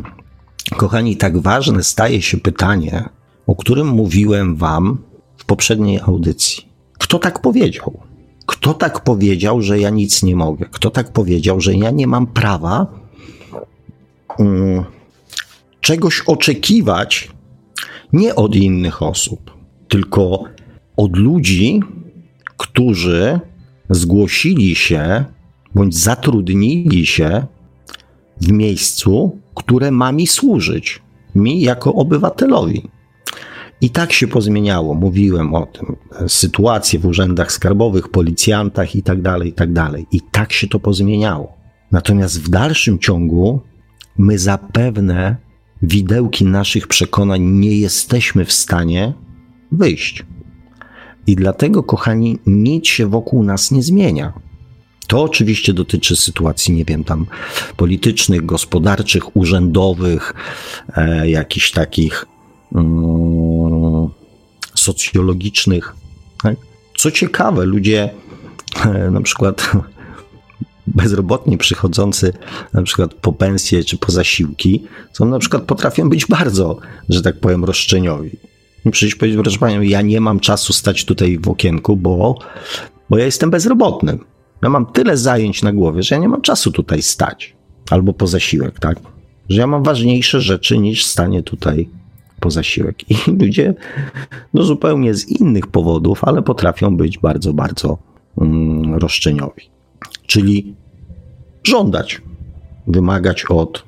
kochani, 0.80 1.16
tak 1.16 1.38
ważne 1.38 1.82
staje 1.82 2.22
się 2.22 2.38
pytanie, 2.38 3.08
o 3.46 3.56
którym 3.56 3.88
mówiłem 3.88 4.56
Wam 4.56 4.98
w 5.36 5.44
poprzedniej 5.44 6.00
audycji. 6.00 6.68
Kto 6.98 7.18
tak 7.18 7.42
powiedział? 7.42 8.00
Kto 8.46 8.74
tak 8.74 9.04
powiedział, 9.04 9.62
że 9.62 9.78
ja 9.78 9.90
nic 9.90 10.22
nie 10.22 10.36
mogę? 10.36 10.66
Kto 10.70 10.90
tak 10.90 11.12
powiedział, 11.12 11.60
że 11.60 11.74
ja 11.74 11.90
nie 11.90 12.06
mam 12.06 12.26
prawa 12.26 12.86
um, 14.38 14.84
czegoś 15.80 16.22
oczekiwać 16.26 17.30
nie 18.12 18.34
od 18.34 18.56
innych 18.56 19.02
osób, 19.02 19.50
tylko 19.88 20.44
od 20.96 21.16
ludzi, 21.16 21.80
którzy 22.56 23.40
zgłosili 23.90 24.74
się 24.74 25.24
bądź 25.74 25.98
zatrudnili 25.98 27.06
się 27.06 27.46
w 28.40 28.52
miejscu, 28.52 29.38
które 29.54 29.90
ma 29.90 30.12
mi 30.12 30.26
służyć, 30.26 31.02
mi 31.34 31.60
jako 31.60 31.94
obywatelowi. 31.94 32.88
I 33.84 33.90
tak 33.90 34.12
się 34.12 34.26
pozmieniało, 34.28 34.94
mówiłem 34.94 35.54
o 35.54 35.66
tym, 35.66 35.96
sytuacje 36.28 36.98
w 36.98 37.06
urzędach 37.06 37.52
skarbowych, 37.52 38.08
policjantach 38.08 38.96
i 38.96 39.02
tak 39.02 39.22
dalej, 39.22 39.48
i 39.48 39.52
tak 39.52 39.72
dalej. 39.72 40.06
I 40.12 40.20
tak 40.20 40.52
się 40.52 40.68
to 40.68 40.80
pozmieniało. 40.80 41.56
Natomiast 41.92 42.42
w 42.42 42.48
dalszym 42.48 42.98
ciągu 42.98 43.60
my 44.18 44.38
zapewne 44.38 45.36
widełki 45.82 46.44
naszych 46.44 46.86
przekonań 46.88 47.42
nie 47.42 47.78
jesteśmy 47.78 48.44
w 48.44 48.52
stanie 48.52 49.12
wyjść. 49.72 50.24
I 51.26 51.36
dlatego, 51.36 51.82
kochani, 51.82 52.38
nic 52.46 52.86
się 52.86 53.06
wokół 53.06 53.42
nas 53.42 53.70
nie 53.70 53.82
zmienia. 53.82 54.32
To 55.06 55.22
oczywiście 55.22 55.72
dotyczy 55.72 56.16
sytuacji, 56.16 56.74
nie 56.74 56.84
wiem, 56.84 57.04
tam 57.04 57.26
politycznych, 57.76 58.46
gospodarczych, 58.46 59.36
urzędowych, 59.36 60.34
e, 60.96 61.30
jakichś 61.30 61.70
takich 61.70 62.26
socjologicznych. 64.74 65.94
Tak? 66.42 66.56
Co 66.96 67.10
ciekawe, 67.10 67.64
ludzie 67.64 68.10
e, 68.86 69.10
na 69.10 69.20
przykład 69.20 69.72
bezrobotni 70.86 71.58
przychodzący 71.58 72.32
na 72.72 72.82
przykład 72.82 73.14
po 73.14 73.32
pensję 73.32 73.84
czy 73.84 73.96
po 73.96 74.12
zasiłki, 74.12 74.82
są 75.12 75.24
na 75.24 75.38
przykład 75.38 75.62
potrafią 75.62 76.10
być 76.10 76.26
bardzo, 76.26 76.78
że 77.08 77.22
tak 77.22 77.40
powiem, 77.40 77.64
roszczeniowi. 77.64 78.30
Przyjść 78.90 79.14
powiedzieć, 79.14 79.40
proszę 79.42 79.58
panią, 79.58 79.80
ja 79.80 80.02
nie 80.02 80.20
mam 80.20 80.40
czasu 80.40 80.72
stać 80.72 81.04
tutaj 81.04 81.38
w 81.38 81.48
okienku, 81.48 81.96
bo, 81.96 82.38
bo 83.10 83.18
ja 83.18 83.24
jestem 83.24 83.50
bezrobotnym. 83.50 84.24
Ja 84.62 84.68
mam 84.70 84.86
tyle 84.86 85.16
zajęć 85.16 85.62
na 85.62 85.72
głowie, 85.72 86.02
że 86.02 86.14
ja 86.14 86.20
nie 86.20 86.28
mam 86.28 86.42
czasu 86.42 86.72
tutaj 86.72 87.02
stać. 87.02 87.56
Albo 87.90 88.12
po 88.12 88.26
zasiłek, 88.26 88.80
tak? 88.80 88.98
Że 89.48 89.60
ja 89.60 89.66
mam 89.66 89.82
ważniejsze 89.82 90.40
rzeczy 90.40 90.78
niż 90.78 91.04
stanie 91.04 91.42
tutaj 91.42 91.88
po 92.44 92.50
zasiłek. 92.50 93.10
I 93.10 93.16
ludzie, 93.40 93.74
no 94.54 94.62
zupełnie 94.62 95.14
z 95.14 95.28
innych 95.28 95.66
powodów, 95.66 96.24
ale 96.24 96.42
potrafią 96.42 96.96
być 96.96 97.18
bardzo, 97.18 97.52
bardzo 97.52 97.98
mm, 98.40 98.94
roszczeniowi. 98.94 99.62
Czyli 100.26 100.74
żądać, 101.64 102.22
wymagać 102.86 103.44
od, 103.48 103.84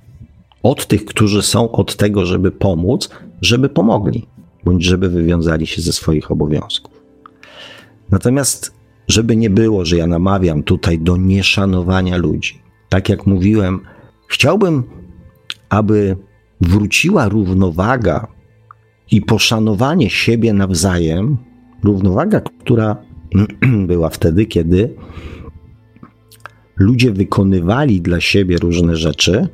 od 0.62 0.87
tych, 0.87 1.05
którzy 1.05 1.42
są 1.42 1.73
od 1.73 1.97
tego, 1.97 2.27
żeby 2.27 2.51
pomóc, 2.51 3.11
żeby 3.42 3.69
pomogli, 3.69 4.27
bądź 4.64 4.85
żeby 4.85 5.09
wywiązali 5.09 5.66
się 5.66 5.83
ze 5.83 5.92
swoich 5.92 6.31
obowiązków. 6.31 6.92
Natomiast, 8.11 8.75
żeby 9.09 9.37
nie 9.37 9.51
było, 9.51 9.85
że 9.85 9.97
ja 9.97 10.07
namawiam 10.07 10.62
tutaj 10.62 10.99
do 10.99 11.16
nieszanowania 11.16 12.16
ludzi, 12.16 12.61
tak 12.88 13.09
jak 13.09 13.27
mówiłem, 13.27 13.81
chciałbym, 14.29 14.83
aby 15.69 16.16
wróciła 16.61 17.29
równowaga 17.29 18.36
i 19.11 19.23
poszanowanie 19.23 20.11
siebie 20.11 20.53
nawzajem, 20.53 21.37
równowaga, 21.85 22.40
która 22.40 22.97
była 23.88 24.11
wtedy, 24.11 24.47
kiedy 24.47 24.95
ludzie 26.77 27.12
wykonywali 27.12 28.01
dla 28.01 28.21
siebie 28.21 28.57
różne 28.57 28.97
rzeczy 28.97 29.49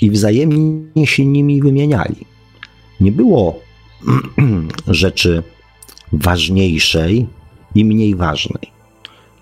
i 0.00 0.10
wzajemnie 0.10 1.06
się 1.06 1.26
nimi 1.26 1.62
wymieniali. 1.62 2.16
Nie 3.00 3.12
było 3.12 3.60
rzeczy 4.86 5.42
ważniejszej 6.12 7.26
i 7.74 7.84
mniej 7.84 8.14
ważnej. 8.14 8.78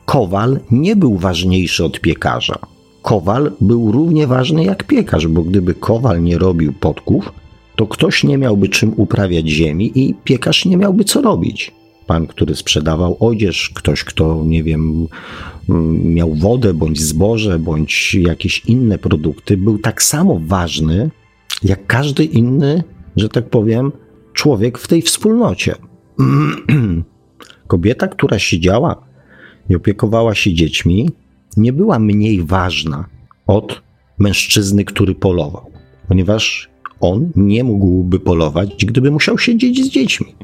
Kowal 0.04 0.60
nie 0.70 0.96
był 0.96 1.16
ważniejszy 1.16 1.84
od 1.84 2.00
piekarza. 2.00 2.58
Kowal 3.02 3.52
był 3.60 3.92
równie 3.92 4.26
ważny 4.26 4.64
jak 4.64 4.84
piekarz, 4.84 5.26
bo 5.26 5.42
gdyby 5.42 5.74
kowal 5.74 6.22
nie 6.22 6.38
robił 6.38 6.72
podków, 6.72 7.32
to 7.76 7.86
ktoś 7.86 8.24
nie 8.24 8.38
miałby 8.38 8.68
czym 8.68 8.92
uprawiać 8.96 9.48
ziemi 9.48 9.92
i 9.94 10.14
piekarz 10.24 10.64
nie 10.64 10.76
miałby 10.76 11.04
co 11.04 11.22
robić 11.22 11.72
pan, 12.06 12.26
który 12.26 12.54
sprzedawał 12.54 13.16
odzież, 13.20 13.70
ktoś, 13.74 14.04
kto, 14.04 14.42
nie 14.44 14.62
wiem, 14.62 15.06
miał 16.04 16.34
wodę, 16.34 16.74
bądź 16.74 17.00
zboże, 17.00 17.58
bądź 17.58 18.14
jakieś 18.14 18.62
inne 18.66 18.98
produkty, 18.98 19.56
był 19.56 19.78
tak 19.78 20.02
samo 20.02 20.40
ważny 20.46 21.10
jak 21.62 21.86
każdy 21.86 22.24
inny, 22.24 22.84
że 23.16 23.28
tak 23.28 23.50
powiem, 23.50 23.92
człowiek 24.32 24.78
w 24.78 24.88
tej 24.88 25.02
wspólnocie. 25.02 25.74
Kobieta, 27.68 28.08
która 28.08 28.38
siedziała 28.38 29.06
i 29.70 29.76
opiekowała 29.76 30.34
się 30.34 30.54
dziećmi, 30.54 31.10
nie 31.56 31.72
była 31.72 31.98
mniej 31.98 32.42
ważna 32.42 33.04
od 33.46 33.82
mężczyzny, 34.18 34.84
który 34.84 35.14
polował, 35.14 35.70
ponieważ 36.08 36.70
on 37.00 37.30
nie 37.36 37.64
mógłby 37.64 38.20
polować, 38.20 38.84
gdyby 38.84 39.10
musiał 39.10 39.38
siedzieć 39.38 39.84
z 39.84 39.88
dziećmi 39.88 40.34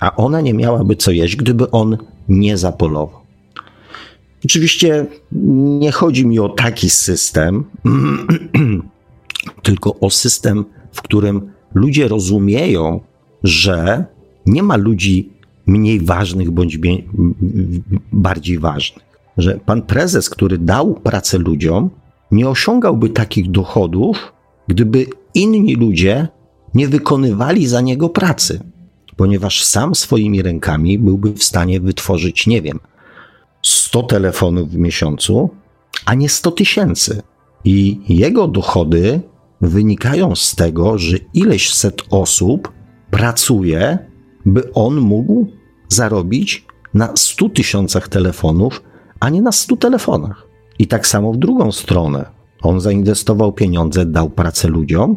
a 0.00 0.16
ona 0.16 0.40
nie 0.40 0.54
miałaby 0.54 0.96
co 0.96 1.10
jeść, 1.10 1.36
gdyby 1.36 1.70
on 1.70 1.96
nie 2.28 2.58
zapolował. 2.58 3.20
Oczywiście 4.44 5.06
nie 5.80 5.92
chodzi 5.92 6.26
mi 6.26 6.38
o 6.38 6.48
taki 6.48 6.90
system, 6.90 7.64
tylko 9.62 10.00
o 10.00 10.10
system, 10.10 10.64
w 10.92 11.02
którym 11.02 11.50
ludzie 11.74 12.08
rozumieją, 12.08 13.00
że 13.42 14.04
nie 14.46 14.62
ma 14.62 14.76
ludzi 14.76 15.32
mniej 15.66 16.00
ważnych 16.00 16.50
bądź 16.50 16.78
bardziej 18.12 18.58
ważnych. 18.58 19.04
Że 19.36 19.60
pan 19.66 19.82
prezes, 19.82 20.30
który 20.30 20.58
dał 20.58 20.94
pracę 20.94 21.38
ludziom, 21.38 21.90
nie 22.30 22.48
osiągałby 22.48 23.08
takich 23.08 23.50
dochodów, 23.50 24.32
gdyby 24.68 25.06
inni 25.34 25.74
ludzie 25.74 26.28
nie 26.74 26.88
wykonywali 26.88 27.66
za 27.66 27.80
niego 27.80 28.08
pracy 28.08 28.60
ponieważ 29.18 29.64
sam 29.64 29.94
swoimi 29.94 30.42
rękami 30.42 30.98
byłby 30.98 31.32
w 31.32 31.42
stanie 31.42 31.80
wytworzyć, 31.80 32.46
nie 32.46 32.62
wiem, 32.62 32.80
100 33.62 34.02
telefonów 34.02 34.70
w 34.70 34.76
miesiącu, 34.76 35.50
a 36.04 36.14
nie 36.14 36.28
100 36.28 36.50
tysięcy. 36.50 37.22
I 37.64 38.00
jego 38.08 38.48
dochody 38.48 39.20
wynikają 39.60 40.36
z 40.36 40.54
tego, 40.54 40.98
że 40.98 41.16
ileś 41.34 41.74
set 41.74 42.02
osób 42.10 42.72
pracuje, 43.10 43.98
by 44.46 44.72
on 44.72 44.96
mógł 44.96 45.46
zarobić 45.88 46.66
na 46.94 47.12
100 47.16 47.48
tysiącach 47.48 48.08
telefonów, 48.08 48.82
a 49.20 49.30
nie 49.30 49.42
na 49.42 49.52
100 49.52 49.76
telefonach. 49.76 50.46
I 50.78 50.86
tak 50.86 51.06
samo 51.06 51.32
w 51.32 51.36
drugą 51.36 51.72
stronę. 51.72 52.37
On 52.62 52.80
zainwestował 52.80 53.52
pieniądze, 53.52 54.06
dał 54.06 54.30
pracę 54.30 54.68
ludziom 54.68 55.16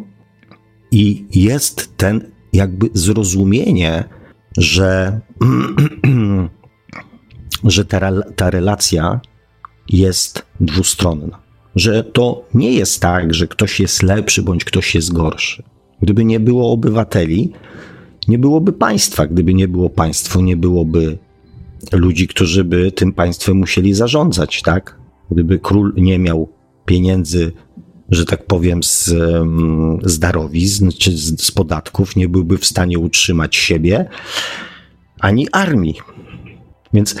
i 0.90 1.26
jest 1.34 1.96
ten 1.96 2.30
jakby 2.52 2.88
zrozumienie, 2.94 4.04
że, 4.58 5.20
że 7.64 7.84
ta, 7.84 8.12
ta 8.36 8.50
relacja 8.50 9.20
jest 9.88 10.46
dwustronna. 10.60 11.42
Że 11.76 12.04
to 12.04 12.44
nie 12.54 12.72
jest 12.72 13.00
tak, 13.00 13.34
że 13.34 13.48
ktoś 13.48 13.80
jest 13.80 14.02
lepszy 14.02 14.42
bądź 14.42 14.64
ktoś 14.64 14.94
jest 14.94 15.12
gorszy. 15.12 15.62
Gdyby 16.02 16.24
nie 16.24 16.40
było 16.40 16.72
obywateli, 16.72 17.52
nie 18.28 18.38
byłoby 18.38 18.72
państwa. 18.72 19.26
Gdyby 19.26 19.54
nie 19.54 19.68
było 19.68 19.90
państwa, 19.90 20.40
nie 20.40 20.56
byłoby 20.56 21.18
ludzi, 21.92 22.28
którzy 22.28 22.64
by 22.64 22.92
tym 22.92 23.12
państwem 23.12 23.56
musieli 23.56 23.94
zarządzać, 23.94 24.62
tak? 24.62 24.98
Gdyby 25.30 25.58
król 25.58 25.92
nie 25.96 26.18
miał 26.18 26.48
pieniędzy, 26.84 27.52
że 28.08 28.24
tak 28.24 28.46
powiem, 28.46 28.82
z, 28.82 29.08
mm, 29.08 29.98
z 30.04 30.18
darowizn 30.18 30.90
czy 30.98 31.16
z, 31.16 31.42
z 31.42 31.50
podatków, 31.50 32.16
nie 32.16 32.28
byłby 32.28 32.58
w 32.58 32.66
stanie 32.66 32.98
utrzymać 32.98 33.56
siebie 33.56 34.08
ani 35.20 35.48
armii. 35.52 35.94
Więc 36.94 37.14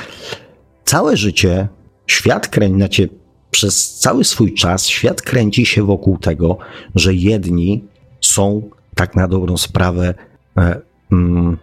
całe 0.84 1.16
życie 1.16 1.68
świat 2.06 2.48
kręci, 2.48 2.76
znaczy 2.76 3.08
przez 3.50 3.94
cały 3.98 4.24
swój 4.24 4.54
czas 4.54 4.86
świat 4.86 5.22
kręci 5.22 5.66
się 5.66 5.82
wokół 5.82 6.18
tego, 6.18 6.58
że 6.94 7.14
jedni 7.14 7.84
są 8.20 8.70
tak 8.94 9.16
na 9.16 9.28
dobrą 9.28 9.56
sprawę, 9.56 10.14
e, 10.58 10.80
mm, 11.12 11.56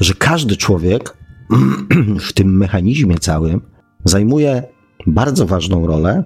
że 0.00 0.14
każdy 0.14 0.56
człowiek 0.56 1.16
w 2.28 2.32
tym 2.32 2.56
mechanizmie 2.56 3.18
całym 3.18 3.60
zajmuje 4.04 4.62
bardzo 5.06 5.46
ważną 5.46 5.86
rolę 5.86 6.24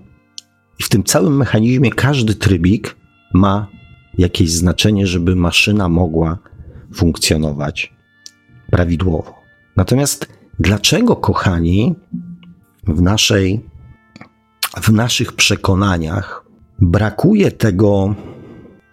i 0.78 0.82
w 0.82 0.88
tym 0.88 1.04
całym 1.04 1.36
mechanizmie 1.36 1.90
każdy 1.90 2.34
trybik 2.34 2.96
ma 3.34 3.66
jakieś 4.18 4.50
znaczenie, 4.50 5.06
żeby 5.06 5.36
maszyna 5.36 5.88
mogła 5.88 6.38
funkcjonować 6.94 7.92
prawidłowo. 8.70 9.34
Natomiast 9.76 10.28
dlaczego, 10.58 11.16
kochani, 11.16 11.94
w 12.86 13.02
naszej 13.02 13.60
w 14.82 14.92
naszych 14.92 15.32
przekonaniach 15.32 16.44
brakuje 16.80 17.50
tego 17.50 18.14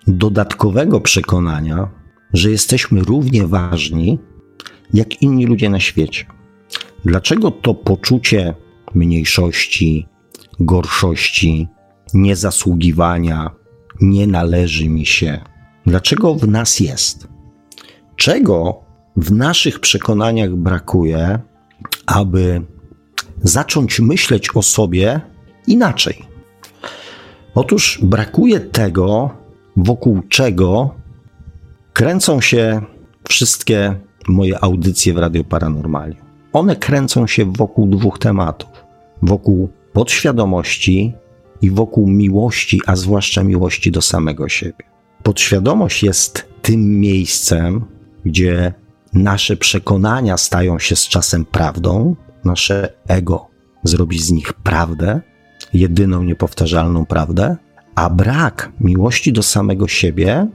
dodatkowego 0.08 1.02
przekonania, 1.02 1.88
że 2.34 2.52
jesteśmy 2.52 3.00
równie 3.00 3.48
ważni 3.48 4.20
jak 4.94 5.22
inni 5.22 5.46
ludzie 5.46 5.70
na 5.70 5.80
świecie. 5.80 6.26
Dlaczego 7.06 7.52
to 7.52 7.74
poczucie 7.74 8.54
mniejszości, 8.96 10.08
gorszości, 10.66 11.68
niezasługiwania, 12.14 13.52
nie 14.02 14.28
należy 14.28 14.90
mi 14.90 15.06
się? 15.06 15.42
Dlaczego 15.86 16.36
w 16.36 16.48
nas 16.48 16.80
jest? 16.80 17.28
Czego 18.16 18.82
w 19.16 19.32
naszych 19.32 19.80
przekonaniach 19.80 20.56
brakuje, 20.56 21.40
aby 22.06 22.62
zacząć 23.42 24.00
myśleć 24.00 24.56
o 24.56 24.62
sobie 24.62 25.22
inaczej. 25.68 26.26
Otóż 27.56 28.00
brakuje 28.04 28.60
tego, 28.60 29.30
wokół 29.78 30.22
czego 30.30 30.96
kręcą 31.94 32.42
się 32.42 32.82
wszystkie 33.30 33.96
moje 34.28 34.64
audycje 34.64 35.14
w 35.14 35.18
Radio 35.18 35.44
Paranormalium. 35.44 36.26
One 36.54 36.76
kręcą 36.76 37.28
się 37.28 37.46
wokół 37.46 37.88
dwóch 37.88 38.20
tematów: 38.20 38.70
wokół 39.22 39.70
podświadomości 39.94 41.14
i 41.62 41.72
wokół 41.72 42.08
miłości, 42.08 42.82
a 42.88 42.96
zwłaszcza 42.96 43.44
miłości 43.44 43.92
do 43.92 44.02
samego 44.02 44.50
siebie. 44.50 44.84
Podświadomość 45.24 46.04
jest 46.04 46.48
tym 46.62 47.00
miejscem, 47.00 47.86
gdzie 48.26 48.74
nasze 49.14 49.58
przekonania 49.58 50.38
stają 50.38 50.80
się 50.80 50.96
z 50.96 51.08
czasem 51.08 51.46
prawdą, 51.46 52.16
nasze 52.46 52.94
ego 53.08 53.48
zrobi 53.84 54.20
z 54.20 54.32
nich 54.32 54.54
prawdę, 54.54 55.22
jedyną 55.74 56.24
niepowtarzalną 56.24 57.06
prawdę, 57.06 57.58
a 57.96 58.10
brak 58.10 58.72
miłości 58.80 59.34
do 59.34 59.44
samego 59.44 59.88
siebie 59.88 60.48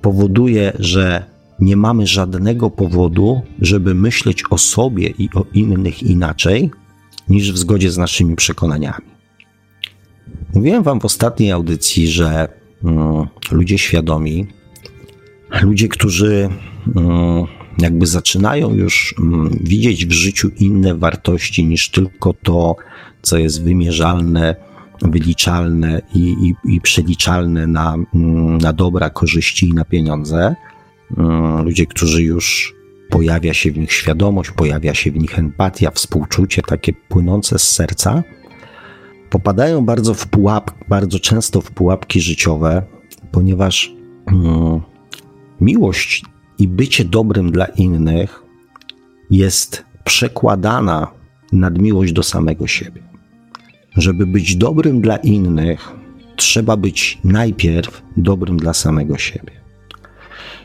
powoduje, 0.00 0.72
że 0.78 1.24
nie 1.60 1.76
mamy 1.76 2.06
żadnego 2.06 2.70
powodu, 2.70 3.42
żeby 3.60 3.94
myśleć 3.94 4.44
o 4.50 4.58
sobie 4.58 5.08
i 5.08 5.28
o 5.34 5.44
innych 5.54 6.02
inaczej 6.02 6.70
niż 7.28 7.52
w 7.52 7.58
zgodzie 7.58 7.90
z 7.90 7.98
naszymi 7.98 8.36
przekonaniami. 8.36 9.12
Mówiłem 10.54 10.82
Wam 10.82 11.00
w 11.00 11.04
ostatniej 11.04 11.52
audycji, 11.52 12.08
że 12.08 12.48
mm, 12.84 13.26
ludzie 13.50 13.78
świadomi, 13.78 14.46
ludzie, 15.62 15.88
którzy 15.88 16.48
mm, 16.96 17.46
jakby 17.78 18.06
zaczynają 18.06 18.74
już 18.74 19.14
mm, 19.18 19.58
widzieć 19.60 20.06
w 20.06 20.12
życiu 20.12 20.50
inne 20.58 20.94
wartości 20.94 21.64
niż 21.64 21.90
tylko 21.90 22.34
to, 22.42 22.76
co 23.22 23.38
jest 23.38 23.64
wymierzalne, 23.64 24.56
wyliczalne 25.02 26.02
i, 26.14 26.20
i, 26.20 26.74
i 26.74 26.80
przeliczalne 26.80 27.66
na, 27.66 27.94
mm, 28.14 28.58
na 28.58 28.72
dobra, 28.72 29.10
korzyści 29.10 29.68
i 29.68 29.74
na 29.74 29.84
pieniądze. 29.84 30.54
Mm, 31.16 31.64
ludzie, 31.64 31.86
którzy 31.86 32.22
już 32.22 32.74
pojawia 33.12 33.54
się 33.54 33.72
w 33.72 33.78
nich 33.78 33.92
świadomość, 33.92 34.50
pojawia 34.50 34.94
się 34.94 35.10
w 35.10 35.16
nich 35.16 35.38
empatia, 35.38 35.90
współczucie, 35.90 36.62
takie 36.62 36.92
płynące 36.92 37.58
z 37.58 37.70
serca, 37.70 38.22
popadają 39.30 39.84
bardzo 39.84 40.14
w 40.14 40.26
pułap, 40.26 40.70
bardzo 40.88 41.20
często 41.20 41.60
w 41.60 41.70
pułapki 41.70 42.20
życiowe, 42.20 42.82
ponieważ 43.32 43.92
mm, 44.26 44.80
miłość 45.60 46.24
i 46.58 46.68
bycie 46.68 47.04
dobrym 47.04 47.50
dla 47.50 47.66
innych 47.66 48.42
jest 49.30 49.84
przekładana 50.04 51.10
nad 51.52 51.78
miłość 51.78 52.12
do 52.12 52.22
samego 52.22 52.66
siebie. 52.66 53.02
Żeby 53.96 54.26
być 54.26 54.56
dobrym 54.56 55.00
dla 55.00 55.16
innych, 55.16 55.92
trzeba 56.36 56.76
być 56.76 57.18
najpierw 57.24 58.02
dobrym 58.16 58.56
dla 58.56 58.74
samego 58.74 59.18
siebie. 59.18 59.61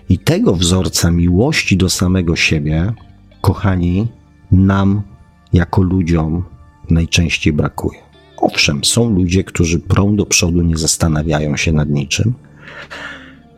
I 0.10 0.20
tego 0.20 0.56
wzorca 0.56 1.12
miłości 1.12 1.78
do 1.78 1.90
samego 1.90 2.36
siebie, 2.36 2.94
kochani, 3.42 4.08
nam 4.52 5.02
jako 5.54 5.82
ludziom 5.82 6.44
najczęściej 6.90 7.54
brakuje. 7.54 8.00
Owszem, 8.38 8.84
są 8.84 9.10
ludzie, 9.10 9.44
którzy 9.44 9.80
prą 9.80 10.16
do 10.16 10.26
przodu, 10.26 10.62
nie 10.62 10.78
zastanawiają 10.78 11.58
się 11.58 11.72
nad 11.72 11.90
niczym, 11.90 12.34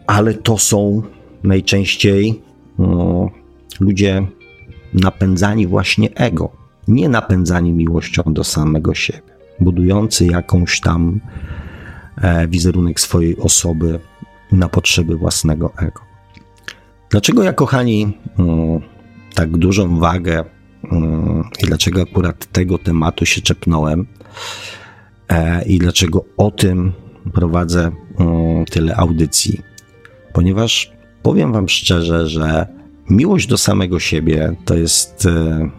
ale 0.07 0.33
to 0.33 0.57
są 0.57 1.01
najczęściej 1.43 2.41
no, 2.79 3.29
ludzie 3.79 4.27
napędzani 4.93 5.67
właśnie 5.67 6.15
ego, 6.15 6.49
nie 6.87 7.09
napędzani 7.09 7.73
miłością 7.73 8.23
do 8.25 8.43
samego 8.43 8.93
siebie, 8.93 9.33
budujący 9.59 10.25
jakąś 10.25 10.79
tam 10.79 11.19
e, 12.21 12.47
wizerunek 12.47 12.99
swojej 12.99 13.37
osoby 13.37 13.99
na 14.51 14.69
potrzeby 14.69 15.15
własnego 15.15 15.73
ego. 15.77 16.08
Dlaczego 17.09 17.43
ja, 17.43 17.53
kochani, 17.53 18.17
mm, 18.39 18.81
tak 19.35 19.57
dużą 19.57 19.99
wagę 19.99 20.43
mm, 20.91 21.43
i 21.63 21.65
dlaczego 21.65 22.01
akurat 22.01 22.45
tego 22.45 22.77
tematu 22.77 23.25
się 23.25 23.41
czepnąłem 23.41 24.07
e, 25.29 25.65
i 25.65 25.77
dlaczego 25.77 26.25
o 26.37 26.51
tym 26.51 26.91
prowadzę 27.33 27.91
mm, 28.19 28.65
tyle 28.65 28.95
audycji? 28.95 29.61
Ponieważ 30.33 30.91
powiem 31.23 31.53
Wam 31.53 31.69
szczerze, 31.69 32.27
że 32.27 32.67
miłość 33.09 33.47
do 33.47 33.57
samego 33.57 33.99
siebie 33.99 34.55
to 34.65 34.75
jest 34.75 35.25
e, 35.25 35.69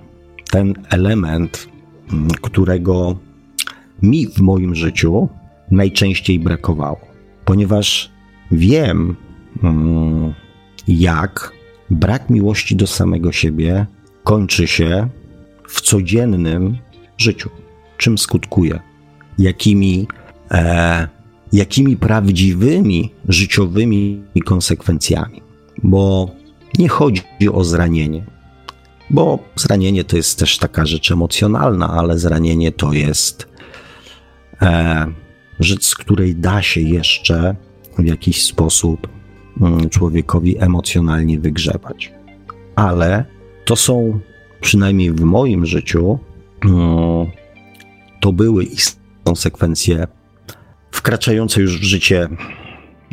ten 0.50 0.74
element, 0.88 1.68
którego 2.42 3.18
mi 4.02 4.26
w 4.26 4.40
moim 4.40 4.74
życiu 4.74 5.28
najczęściej 5.70 6.38
brakowało, 6.38 7.00
ponieważ 7.44 8.10
wiem, 8.50 9.16
jak 10.98 11.52
brak 11.90 12.30
miłości 12.30 12.76
do 12.76 12.86
samego 12.86 13.32
siebie 13.32 13.86
kończy 14.24 14.66
się 14.66 15.08
w 15.68 15.80
codziennym 15.80 16.78
życiu. 17.18 17.50
Czym 17.96 18.18
skutkuje? 18.18 18.80
Jakimi 19.38 20.08
e, 20.50 21.08
jakimi 21.52 21.96
prawdziwymi 21.96 23.14
życiowymi 23.28 24.22
konsekwencjami. 24.44 25.42
Bo 25.82 26.30
nie 26.78 26.88
chodzi 26.88 27.22
o 27.52 27.64
zranienie, 27.64 28.24
bo 29.10 29.38
zranienie 29.56 30.04
to 30.04 30.16
jest 30.16 30.38
też 30.38 30.58
taka 30.58 30.86
rzecz 30.86 31.10
emocjonalna, 31.10 31.90
ale 31.90 32.18
zranienie 32.18 32.72
to 32.72 32.92
jest 32.92 33.48
e, 34.62 35.06
rzecz, 35.60 35.84
z 35.84 35.94
której 35.94 36.34
da 36.34 36.62
się 36.62 36.80
jeszcze 36.80 37.56
w 37.98 38.04
jakiś 38.04 38.44
sposób 38.44 39.19
człowiekowi 39.90 40.62
emocjonalnie 40.62 41.40
wygrzebać. 41.40 42.12
Ale 42.76 43.24
to 43.64 43.76
są, 43.76 44.20
przynajmniej 44.60 45.12
w 45.12 45.20
moim 45.20 45.66
życiu, 45.66 46.18
mm, 46.64 47.26
to 48.20 48.32
były 48.32 48.66
konsekwencje 49.24 50.06
wkraczające 50.90 51.60
już 51.60 51.80
w 51.80 51.82
życie 51.82 52.28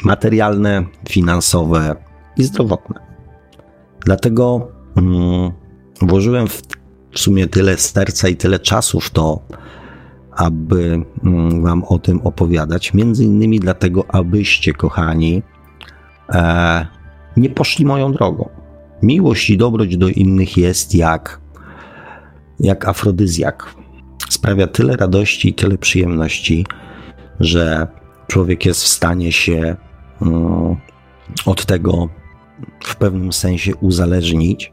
materialne, 0.03 0.85
finansowe 1.09 1.95
i 2.37 2.43
zdrowotne. 2.43 2.99
Dlatego 4.05 4.71
mm, 4.95 5.51
włożyłem 6.01 6.47
w, 6.47 6.61
w 7.11 7.19
sumie 7.19 7.47
tyle 7.47 7.77
serca 7.77 8.27
i 8.27 8.35
tyle 8.35 8.59
czasu 8.59 8.99
w 8.99 9.09
to, 9.09 9.41
aby 10.31 11.03
mm, 11.23 11.63
Wam 11.63 11.83
o 11.83 11.99
tym 11.99 12.21
opowiadać. 12.21 12.93
Między 12.93 13.25
innymi 13.25 13.59
dlatego, 13.59 14.05
abyście, 14.07 14.73
kochani, 14.73 15.43
nie 17.37 17.49
poszli 17.49 17.85
moją 17.85 18.11
drogą. 18.11 18.49
Miłość 19.01 19.49
i 19.49 19.57
dobroć 19.57 19.97
do 19.97 20.07
innych 20.07 20.57
jest 20.57 20.95
jak, 20.95 21.41
jak 22.59 22.87
afrodyzjak. 22.87 23.75
Sprawia 24.29 24.67
tyle 24.67 24.95
radości 24.95 25.49
i 25.49 25.53
tyle 25.53 25.77
przyjemności, 25.77 26.65
że 27.39 27.87
człowiek 28.27 28.65
jest 28.65 28.83
w 28.83 28.87
stanie 28.87 29.31
się 29.31 29.75
mm, 30.21 30.75
od 31.45 31.65
tego 31.65 32.09
w 32.83 32.95
pewnym 32.95 33.33
sensie 33.33 33.75
uzależnić. 33.75 34.71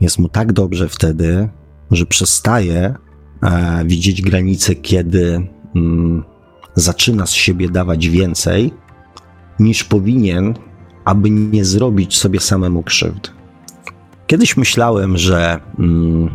Jest 0.00 0.18
mu 0.18 0.28
tak 0.28 0.52
dobrze 0.52 0.88
wtedy, 0.88 1.48
że 1.90 2.06
przestaje 2.06 2.94
e, 3.42 3.84
widzieć 3.84 4.22
granice, 4.22 4.74
kiedy 4.74 5.48
mm, 5.76 6.24
zaczyna 6.74 7.26
z 7.26 7.30
siebie 7.30 7.68
dawać 7.68 8.08
więcej, 8.08 8.72
niż 9.60 9.84
powinien, 9.84 10.54
aby 11.04 11.30
nie 11.30 11.64
zrobić 11.64 12.18
sobie 12.18 12.40
samemu 12.40 12.82
krzywdy. 12.82 13.28
Kiedyś 14.26 14.56
myślałem, 14.56 15.16
że 15.18 15.60
mm, 15.78 16.30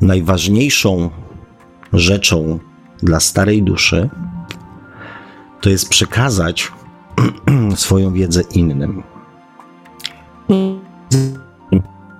najważniejszą 0.00 1.10
rzeczą 1.92 2.58
dla 3.02 3.20
starej 3.20 3.62
duszy 3.62 4.10
to 5.60 5.70
jest 5.70 5.88
przekazać 5.88 6.72
swoją 7.76 8.12
wiedzę 8.12 8.42
innym. 8.54 9.02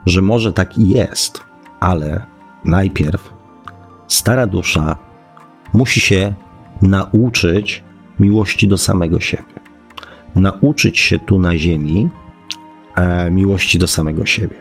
Że 0.07 0.23
może 0.23 0.53
tak 0.53 0.79
i 0.79 0.89
jest, 0.89 1.45
ale 1.81 2.27
najpierw 2.65 3.33
stara 4.09 4.47
dusza 4.47 4.97
musi 5.73 6.01
się 6.01 6.35
nauczyć 6.83 7.85
miłości 8.21 8.69
do 8.69 8.79
samego 8.79 9.21
siebie. 9.21 9.55
Nauczyć 10.35 10.99
się 10.99 11.19
tu 11.19 11.39
na 11.39 11.59
Ziemi 11.59 12.09
e, 12.97 13.31
miłości 13.31 13.79
do 13.79 13.87
samego 13.87 14.27
siebie. 14.27 14.57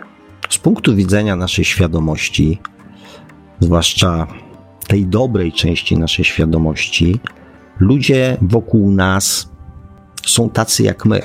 Z 0.49 0.57
punktu 0.57 0.95
widzenia 0.95 1.35
naszej 1.35 1.65
świadomości, 1.65 2.59
zwłaszcza 3.59 4.27
tej 4.87 5.05
dobrej 5.05 5.51
części 5.51 5.97
naszej 5.97 6.25
świadomości, 6.25 7.19
ludzie 7.79 8.37
wokół 8.41 8.91
nas 8.91 9.51
są 10.25 10.49
tacy 10.49 10.83
jak 10.83 11.05
my. 11.05 11.21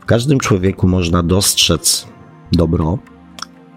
W 0.00 0.04
każdym 0.04 0.38
człowieku 0.38 0.88
można 0.88 1.22
dostrzec 1.22 2.06
dobro 2.52 2.98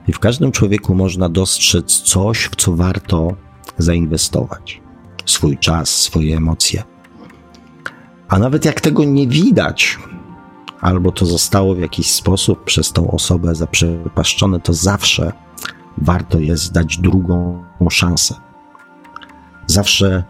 i 0.08 0.14
w 0.14 0.20
każdym 0.20 0.52
człowieku 0.52 0.96
można 0.96 1.30
dostrzec 1.30 2.02
coś, 2.02 2.46
w 2.46 2.56
co 2.56 2.76
warto 2.76 3.36
zainwestować 3.78 4.82
swój 5.26 5.58
czas, 5.58 5.90
swoje 5.90 6.38
emocje. 6.38 6.84
A 8.32 8.40
nawet 8.40 8.66
jak 8.66 8.82
tego 8.82 9.04
nie 9.04 9.28
widać, 9.28 10.00
albo 10.82 11.12
to 11.12 11.26
zostało 11.26 11.76
w 11.76 11.80
jakiś 11.80 12.12
sposób 12.12 12.64
przez 12.64 12.92
tą 12.92 13.12
osobę 13.12 13.56
zaprzepaszczone, 13.56 14.60
to 14.60 14.74
zawsze 14.74 15.34
warto 15.98 16.40
jest 16.40 16.74
dać 16.74 16.98
drugą 16.98 17.64
szansę. 17.90 18.36
Zawsze 19.68 20.24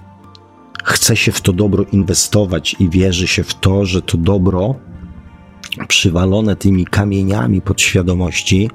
chce 0.83 1.15
się 1.15 1.31
w 1.31 1.41
to 1.41 1.53
dobro 1.53 1.83
inwestować 1.91 2.75
i 2.79 2.89
wierzy 2.89 3.27
się 3.27 3.43
w 3.43 3.53
to, 3.53 3.85
że 3.85 4.01
to 4.01 4.17
dobro 4.17 4.75
przywalone 5.87 6.55
tymi 6.55 6.85
kamieniami 6.85 7.61
podświadomości 7.61 8.69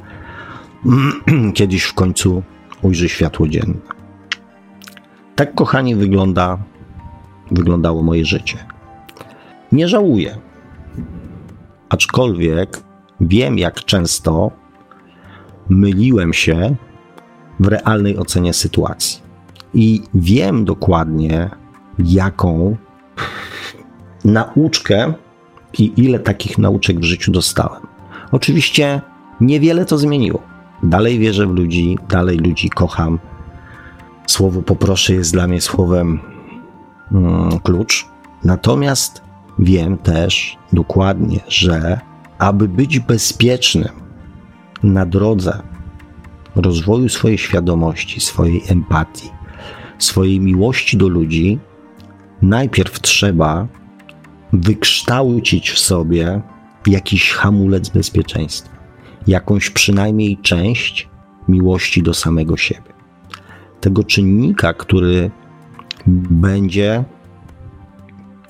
kiedyś 1.54 1.82
w 1.82 1.94
końcu 1.94 2.42
ujrzy 2.82 3.08
światło 3.08 3.48
dzienne. 3.48 3.80
Tak, 5.36 5.54
kochani, 5.54 5.94
wygląda, 5.94 6.58
wyglądało 7.50 8.02
moje 8.02 8.24
życie. 8.24 8.75
Nie 9.76 9.88
żałuję, 9.88 10.38
aczkolwiek 11.88 12.82
wiem, 13.20 13.58
jak 13.58 13.84
często 13.84 14.50
myliłem 15.68 16.32
się 16.32 16.76
w 17.60 17.66
realnej 17.68 18.18
ocenie 18.18 18.52
sytuacji. 18.52 19.22
I 19.74 20.02
wiem 20.14 20.64
dokładnie, 20.64 21.50
jaką 21.98 22.76
nauczkę 24.24 25.12
i 25.78 25.92
ile 25.96 26.18
takich 26.18 26.58
nauczek 26.58 27.00
w 27.00 27.04
życiu 27.04 27.32
dostałem. 27.32 27.82
Oczywiście 28.32 29.00
niewiele 29.40 29.84
to 29.84 29.98
zmieniło. 29.98 30.42
Dalej 30.82 31.18
wierzę 31.18 31.46
w 31.46 31.50
ludzi, 31.50 31.98
dalej 32.08 32.38
ludzi 32.38 32.70
kocham. 32.70 33.18
Słowo 34.26 34.62
poproszę 34.62 35.14
jest 35.14 35.32
dla 35.32 35.46
mnie 35.46 35.60
słowem 35.60 36.20
mm, 37.12 37.60
klucz. 37.60 38.06
Natomiast 38.44 39.25
wiem 39.58 39.98
też 39.98 40.56
dokładnie, 40.72 41.40
że 41.48 42.00
aby 42.38 42.68
być 42.68 42.98
bezpiecznym 42.98 43.88
na 44.82 45.06
drodze 45.06 45.62
rozwoju 46.56 47.08
swojej 47.08 47.38
świadomości, 47.38 48.20
swojej 48.20 48.62
empatii, 48.68 49.30
swojej 49.98 50.40
miłości 50.40 50.96
do 50.96 51.08
ludzi, 51.08 51.58
najpierw 52.42 53.00
trzeba 53.00 53.66
wykształcić 54.52 55.70
w 55.70 55.78
sobie 55.78 56.40
jakiś 56.86 57.32
hamulec 57.32 57.88
bezpieczeństwa, 57.88 58.76
jakąś 59.26 59.70
przynajmniej 59.70 60.38
część 60.42 61.08
miłości 61.48 62.02
do 62.02 62.14
samego 62.14 62.56
siebie. 62.56 62.92
Tego 63.80 64.04
czynnika, 64.04 64.74
który 64.74 65.30
będzie 66.30 67.04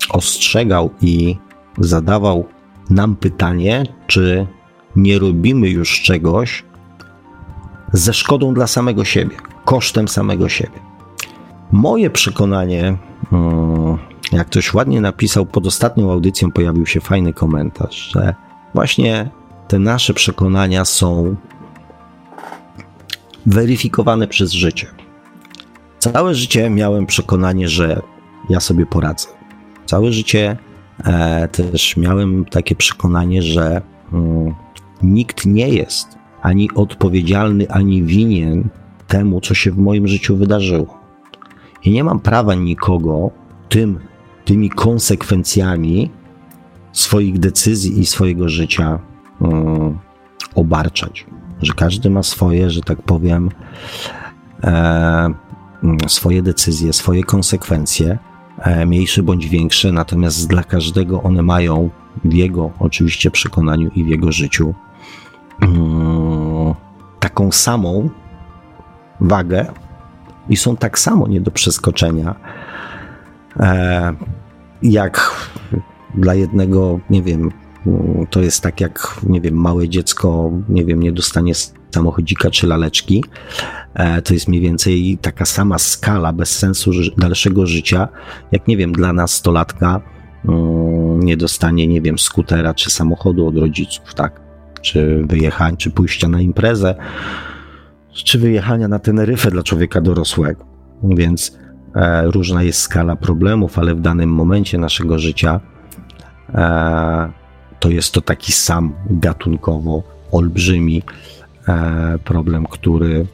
ostrzegał 0.09 0.89
i 1.01 1.37
zadawał 1.77 2.45
nam 2.89 3.15
pytanie, 3.15 3.83
czy 4.07 4.47
nie 4.95 5.19
robimy 5.19 5.69
już 5.69 6.01
czegoś 6.01 6.63
ze 7.93 8.13
szkodą 8.13 8.53
dla 8.53 8.67
samego 8.67 9.05
siebie, 9.05 9.35
kosztem 9.65 10.07
samego 10.07 10.49
siebie. 10.49 10.79
Moje 11.71 12.09
przekonanie, 12.09 12.97
mm, 13.31 13.97
jak 14.31 14.47
ktoś 14.47 14.73
ładnie 14.73 15.01
napisał, 15.01 15.45
pod 15.45 15.67
ostatnią 15.67 16.11
audycją 16.11 16.51
pojawił 16.51 16.85
się 16.85 17.01
fajny 17.01 17.33
komentarz, 17.33 18.11
że 18.13 18.35
właśnie 18.73 19.29
te 19.67 19.79
nasze 19.79 20.13
przekonania 20.13 20.85
są 20.85 21.35
weryfikowane 23.45 24.27
przez 24.27 24.51
życie. 24.51 24.87
Całe 25.99 26.35
życie 26.35 26.69
miałem 26.69 27.05
przekonanie, 27.05 27.69
że 27.69 28.01
ja 28.49 28.59
sobie 28.59 28.85
poradzę. 28.85 29.36
Całe 29.87 30.11
życie 30.11 30.57
e, 31.03 31.47
też 31.47 31.97
miałem 31.97 32.45
takie 32.45 32.75
przekonanie, 32.75 33.41
że 33.41 33.81
mm, 34.13 34.53
nikt 35.03 35.45
nie 35.45 35.69
jest 35.69 36.17
ani 36.41 36.69
odpowiedzialny, 36.75 37.69
ani 37.69 38.03
winien 38.03 38.69
temu, 39.07 39.41
co 39.41 39.53
się 39.53 39.71
w 39.71 39.77
moim 39.77 40.07
życiu 40.07 40.37
wydarzyło. 40.37 40.97
I 41.83 41.91
nie 41.91 42.03
mam 42.03 42.19
prawa 42.19 42.55
nikogo 42.55 43.31
tym, 43.69 43.99
tymi 44.45 44.69
konsekwencjami 44.69 46.11
swoich 46.91 47.39
decyzji 47.39 47.99
i 47.99 48.05
swojego 48.05 48.49
życia 48.49 48.99
um, 49.39 49.99
obarczać. 50.55 51.25
Że 51.61 51.73
każdy 51.73 52.09
ma 52.09 52.23
swoje, 52.23 52.69
że 52.69 52.81
tak 52.81 53.01
powiem, 53.01 53.49
e, 54.63 55.33
swoje 56.07 56.41
decyzje, 56.41 56.93
swoje 56.93 57.23
konsekwencje, 57.23 58.17
e, 58.59 58.85
mniejsze 58.85 59.23
bądź 59.23 59.47
większe, 59.47 59.91
natomiast 59.91 60.47
dla 60.47 60.63
każdego 60.63 61.23
one 61.23 61.41
mają 61.41 61.89
w 62.25 62.33
jego 62.33 62.71
oczywiście 62.79 63.31
przekonaniu 63.31 63.89
i 63.95 64.03
w 64.03 64.07
jego 64.07 64.31
życiu 64.31 64.73
um, 65.61 66.73
taką 67.19 67.51
samą 67.51 68.09
wagę, 69.21 69.65
i 70.49 70.57
są 70.57 70.77
tak 70.77 70.99
samo 70.99 71.27
nie 71.27 71.41
do 71.41 71.51
przeskoczenia, 71.51 72.35
e, 73.59 74.13
jak 74.83 75.35
dla 76.15 76.33
jednego, 76.33 76.99
nie 77.09 77.23
wiem, 77.23 77.51
to 78.29 78.41
jest 78.41 78.61
tak 78.61 78.81
jak, 78.81 79.21
nie 79.23 79.41
wiem, 79.41 79.55
małe 79.55 79.89
dziecko, 79.89 80.51
nie 80.69 80.85
wiem, 80.85 80.99
nie 80.99 81.11
dostanie 81.11 81.53
samochodzika 81.91 82.51
czy 82.51 82.67
laleczki. 82.67 83.23
E, 83.93 84.21
to 84.21 84.33
jest 84.33 84.47
mniej 84.47 84.61
więcej 84.61 85.17
taka 85.21 85.45
sama 85.45 85.77
skala 85.79 86.33
bez 86.33 86.57
sensu 86.57 86.91
dalszego 87.17 87.65
życia, 87.65 88.07
jak, 88.51 88.67
nie 88.67 88.77
wiem, 88.77 88.91
dla 88.91 89.13
nas 89.13 89.33
stolatka 89.33 90.01
mm, 90.45 91.19
nie 91.19 91.37
dostanie, 91.37 91.87
nie 91.87 92.01
wiem, 92.01 92.19
skutera 92.19 92.73
czy 92.73 92.89
samochodu 92.89 93.47
od 93.47 93.57
rodziców, 93.57 94.13
tak? 94.13 94.41
Czy 94.81 95.23
wyjechań, 95.25 95.77
czy 95.77 95.91
pójścia 95.91 96.27
na 96.27 96.41
imprezę 96.41 96.95
czy 98.23 98.39
wyjechania 98.39 98.87
na 98.87 98.99
Teneryfę 98.99 99.51
dla 99.51 99.63
człowieka 99.63 100.01
dorosłego. 100.01 100.65
Więc 101.03 101.57
e, 101.95 102.31
różna 102.31 102.63
jest 102.63 102.79
skala 102.79 103.15
problemów, 103.15 103.79
ale 103.79 103.95
w 103.95 104.01
danym 104.01 104.29
momencie 104.29 104.77
naszego 104.77 105.19
życia 105.19 105.59
e, 106.53 107.31
to 107.79 107.89
jest 107.89 108.11
to 108.11 108.21
taki 108.21 108.51
sam 108.51 108.93
gatunkowo 109.09 110.03
olbrzymi 110.31 111.03
e, 111.67 112.19
problem, 112.23 112.65
który, 112.65 113.25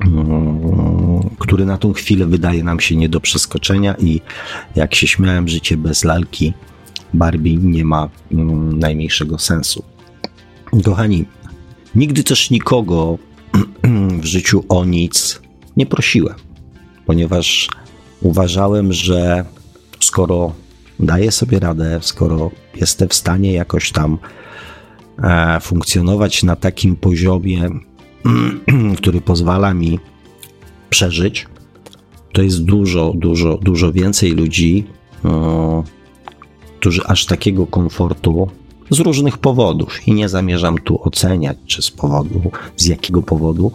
mm, 0.00 1.20
który 1.38 1.64
na 1.64 1.78
tą 1.78 1.92
chwilę 1.92 2.26
wydaje 2.26 2.64
nam 2.64 2.80
się 2.80 2.96
nie 2.96 3.08
do 3.08 3.20
przeskoczenia 3.20 3.94
i 3.98 4.20
jak 4.76 4.94
się 4.94 5.06
śmiałem, 5.06 5.48
życie 5.48 5.76
bez 5.76 6.04
lalki 6.04 6.52
Barbie 7.14 7.56
nie 7.56 7.84
ma 7.84 8.08
mm, 8.32 8.78
najmniejszego 8.78 9.38
sensu. 9.38 9.82
Kochani, 10.84 11.24
nigdy 11.94 12.24
też 12.24 12.50
nikogo 12.50 13.18
w 14.22 14.24
życiu 14.24 14.64
o 14.68 14.84
nic 14.84 15.40
nie 15.76 15.86
prosiłem, 15.86 16.34
ponieważ 17.06 17.68
uważałem, 18.20 18.92
że 18.92 19.44
skoro 20.00 20.52
daję 21.00 21.32
sobie 21.32 21.58
radę, 21.58 21.98
skoro 22.02 22.50
jestem 22.74 23.08
w 23.08 23.14
stanie 23.14 23.52
jakoś 23.52 23.92
tam 23.92 24.18
e, 25.22 25.60
funkcjonować 25.60 26.42
na 26.42 26.56
takim 26.56 26.96
poziomie, 26.96 27.70
który 28.98 29.20
pozwala 29.20 29.74
mi 29.74 29.98
przeżyć, 30.90 31.46
to 32.32 32.42
jest 32.42 32.64
dużo, 32.64 33.12
dużo, 33.16 33.58
dużo 33.62 33.92
więcej 33.92 34.32
ludzi, 34.32 34.84
e, 35.24 35.82
którzy 36.80 37.02
aż 37.06 37.26
takiego 37.26 37.66
komfortu 37.66 38.48
z 38.90 39.00
różnych 39.00 39.38
powodów 39.38 40.08
i 40.08 40.12
nie 40.12 40.28
zamierzam 40.28 40.78
tu 40.78 41.02
oceniać, 41.02 41.56
czy 41.66 41.82
z 41.82 41.90
powodu, 41.90 42.50
z 42.76 42.86
jakiego 42.86 43.22
powodu, 43.22 43.72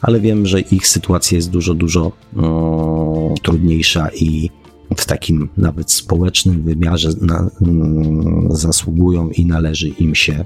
ale 0.00 0.20
wiem, 0.20 0.46
że 0.46 0.60
ich 0.60 0.86
sytuacja 0.86 1.36
jest 1.36 1.50
dużo, 1.50 1.74
dużo 1.74 2.12
no, 2.32 3.34
trudniejsza 3.42 4.08
i 4.14 4.50
w 4.96 5.06
takim 5.06 5.48
nawet 5.56 5.92
społecznym 5.92 6.62
wymiarze 6.62 7.08
na, 7.20 7.50
mm, 7.62 8.48
zasługują 8.50 9.28
i 9.28 9.46
należy 9.46 9.88
im 9.88 10.14
się 10.14 10.44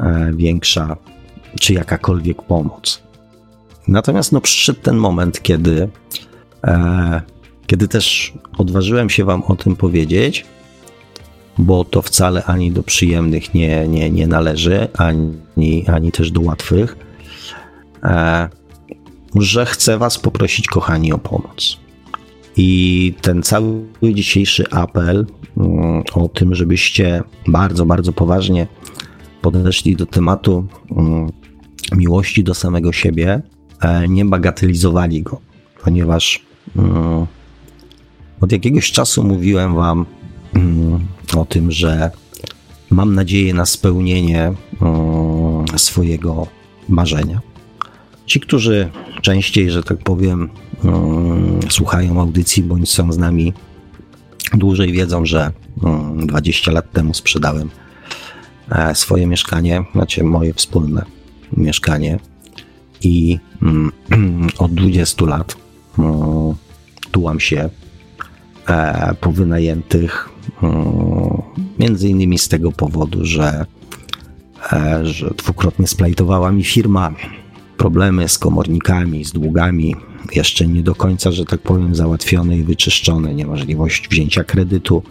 e, 0.00 0.32
większa 0.36 0.96
czy 1.60 1.74
jakakolwiek 1.74 2.42
pomoc. 2.42 3.02
Natomiast 3.88 4.32
no, 4.32 4.40
przyszedł 4.40 4.80
ten 4.80 4.96
moment, 4.96 5.42
kiedy, 5.42 5.88
e, 6.64 7.22
kiedy 7.66 7.88
też 7.88 8.32
odważyłem 8.58 9.10
się 9.10 9.24
Wam 9.24 9.42
o 9.42 9.56
tym 9.56 9.76
powiedzieć, 9.76 10.46
bo 11.58 11.84
to 11.84 12.02
wcale 12.02 12.44
ani 12.44 12.72
do 12.72 12.82
przyjemnych 12.82 13.54
nie, 13.54 13.88
nie, 13.88 14.10
nie 14.10 14.26
należy, 14.26 14.88
ani, 14.98 15.84
ani 15.86 16.12
też 16.12 16.30
do 16.30 16.40
łatwych, 16.40 16.96
e, 18.02 18.48
że 19.36 19.66
chcę 19.66 19.98
Was 19.98 20.18
poprosić, 20.18 20.66
kochani, 20.66 21.12
o 21.12 21.18
pomoc. 21.18 21.83
I 22.56 23.14
ten 23.20 23.42
cały 23.42 23.84
dzisiejszy 24.02 24.70
apel 24.70 25.26
mm, 25.56 26.02
o 26.14 26.28
tym, 26.28 26.54
żebyście 26.54 27.22
bardzo, 27.46 27.86
bardzo 27.86 28.12
poważnie 28.12 28.66
podeszli 29.42 29.96
do 29.96 30.06
tematu 30.06 30.66
mm, 30.96 31.30
miłości 31.96 32.44
do 32.44 32.54
samego 32.54 32.92
siebie, 32.92 33.42
e, 33.80 34.08
nie 34.08 34.24
bagatelizowali 34.24 35.22
go, 35.22 35.40
ponieważ 35.84 36.42
mm, 36.76 37.26
od 38.40 38.52
jakiegoś 38.52 38.92
czasu 38.92 39.24
mówiłem 39.24 39.74
Wam 39.74 40.06
o 41.36 41.44
tym, 41.44 41.70
że 41.70 42.10
mam 42.90 43.14
nadzieję 43.14 43.54
na 43.54 43.66
spełnienie 43.66 44.52
swojego 45.76 46.46
marzenia. 46.88 47.40
Ci, 48.26 48.40
którzy 48.40 48.90
częściej, 49.22 49.70
że 49.70 49.82
tak 49.82 49.98
powiem, 49.98 50.50
słuchają 51.70 52.20
audycji 52.20 52.62
bądź 52.62 52.90
są 52.90 53.12
z 53.12 53.18
nami 53.18 53.52
dłużej, 54.54 54.92
wiedzą, 54.92 55.26
że 55.26 55.52
20 56.16 56.72
lat 56.72 56.92
temu 56.92 57.14
sprzedałem 57.14 57.70
e, 58.70 58.94
swoje 58.94 59.26
mieszkanie, 59.26 59.84
znaczy 59.92 60.24
moje 60.24 60.54
wspólne 60.54 61.04
mieszkanie 61.56 62.18
i 63.02 63.38
od 64.58 64.74
20 64.74 65.24
lat 65.26 65.56
tułam 67.10 67.40
się 67.40 67.70
e, 68.68 69.14
po 69.20 69.32
wynajętych 69.32 70.34
Mm, 70.62 71.42
między 71.78 72.08
innymi 72.08 72.38
z 72.38 72.48
tego 72.48 72.72
powodu, 72.72 73.24
że, 73.24 73.66
e, 74.72 75.06
że 75.06 75.30
dwukrotnie 75.30 75.86
splajtowała 75.86 76.52
mi 76.52 76.64
firma, 76.64 77.12
problemy 77.76 78.28
z 78.28 78.38
komornikami, 78.38 79.24
z 79.24 79.32
długami, 79.32 79.96
jeszcze 80.34 80.66
nie 80.66 80.82
do 80.82 80.94
końca, 80.94 81.32
że 81.32 81.44
tak 81.44 81.60
powiem, 81.60 81.94
załatwione 81.94 82.58
i 82.58 82.62
wyczyszczone, 82.62 83.34
niemożliwość 83.34 84.08
wzięcia 84.08 84.44
kredytu, 84.44 85.02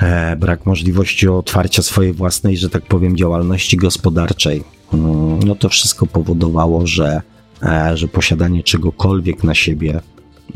e, 0.00 0.36
brak 0.36 0.66
możliwości 0.66 1.28
otwarcia 1.28 1.82
swojej 1.82 2.12
własnej, 2.12 2.56
że 2.56 2.70
tak 2.70 2.86
powiem, 2.86 3.16
działalności 3.16 3.76
gospodarczej. 3.76 4.64
Mm, 4.92 5.38
no 5.38 5.54
to 5.54 5.68
wszystko 5.68 6.06
powodowało, 6.06 6.86
że, 6.86 7.22
e, 7.62 7.96
że 7.96 8.08
posiadanie 8.08 8.62
czegokolwiek 8.62 9.44
na 9.44 9.54
siebie 9.54 10.00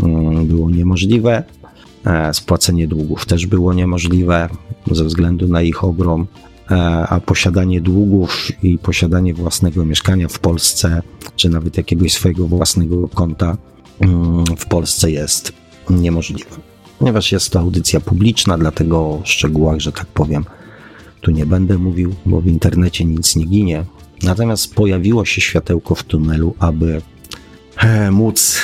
mm, 0.01 0.47
było 0.47 0.71
niemożliwe, 0.71 1.43
E, 2.07 2.35
spłacenie 2.35 2.89
długów 2.89 3.27
też 3.27 3.47
było 3.47 3.75
niemożliwe 3.75 4.49
ze 4.91 5.05
względu 5.05 5.49
na 5.49 5.63
ich 5.63 5.85
ogrom, 5.85 6.27
a 7.09 7.21
posiadanie 7.21 7.81
długów 7.81 8.49
i 8.63 8.79
posiadanie 8.79 9.35
własnego 9.35 9.85
mieszkania 9.85 10.29
w 10.29 10.39
Polsce, 10.39 11.03
czy 11.37 11.49
nawet 11.49 11.77
jakiegoś 11.77 12.13
swojego 12.13 12.47
własnego 12.47 13.09
konta 13.09 13.57
mm, 14.01 14.45
w 14.59 14.67
Polsce 14.67 15.11
jest 15.11 15.53
niemożliwe. 15.91 16.51
Ponieważ 16.99 17.33
jest 17.33 17.51
to 17.51 17.61
audycja 17.61 18.01
publiczna, 18.01 18.59
dlatego 18.59 18.99
o 18.99 19.21
szczegółach, 19.25 19.81
że 19.81 19.93
tak 19.93 20.07
powiem, 20.07 20.45
tu 21.21 21.31
nie 21.31 21.47
będę 21.47 21.79
mówił, 21.79 22.15
bo 22.27 22.41
w 22.41 22.47
internecie 22.47 23.05
nic 23.05 23.37
nie 23.37 23.45
ginie. 23.45 23.85
Natomiast 24.23 24.75
pojawiło 24.75 25.25
się 25.25 25.41
światełko 25.41 25.95
w 25.95 26.03
tunelu, 26.03 26.55
aby 26.59 27.03
e, 27.77 28.11
móc 28.11 28.61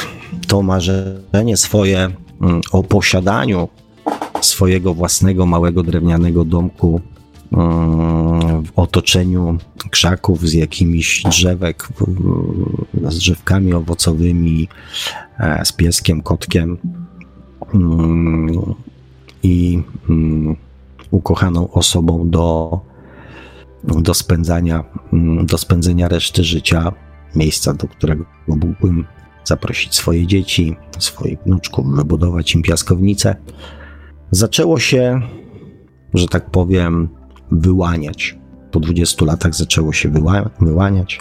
to 0.46 0.62
marzenie 0.62 1.56
swoje 1.56 2.10
Mm, 2.40 2.60
o 2.72 2.82
posiadaniu 2.82 3.68
swojego 4.40 4.94
własnego 4.94 5.46
małego 5.46 5.82
drewnianego 5.82 6.44
domku 6.44 7.00
w 8.64 8.72
otoczeniu 8.76 9.58
krzaków 9.90 10.48
z 10.48 10.52
jakimiś 10.52 11.22
drzewek, 11.22 11.88
z 13.08 13.18
drzewkami 13.18 13.74
owocowymi, 13.74 14.68
e, 15.38 15.64
z 15.64 15.72
pieskiem, 15.72 16.22
kotkiem 16.22 16.78
mm, 17.74 18.74
i 19.42 19.82
ukochaną 21.10 21.70
osobą 21.70 22.30
do, 22.30 22.80
do 23.84 24.14
spędzania, 24.14 24.84
do 25.44 25.58
spędzenia 25.58 26.08
reszty 26.08 26.44
życia, 26.44 26.92
miejsca, 27.34 27.74
do 27.74 27.88
którego 27.88 28.24
mógłbym 28.48 29.04
zaprosić 29.44 29.94
swoje 29.94 30.26
dzieci, 30.26 30.76
swoich 30.98 31.38
wnuczków, 31.46 31.86
wybudować 31.96 32.54
im 32.54 32.62
piaskownicę. 32.62 33.36
Zaczęło 34.30 34.78
się, 34.78 35.20
że 36.14 36.28
tak 36.28 36.50
powiem, 36.50 37.08
wyłaniać. 37.50 38.38
Po 38.70 38.80
20 38.80 39.24
latach 39.24 39.54
zaczęło 39.54 39.92
się 39.92 40.08
wyła 40.08 40.50
wyłaniać 40.60 41.20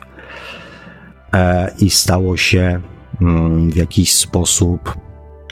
e, 1.34 1.72
i 1.80 1.89
stało 1.89 2.38
się 2.38 2.82
mm, 3.22 3.72
w 3.72 3.76
jakiś 3.76 4.15
sposób 4.15 4.94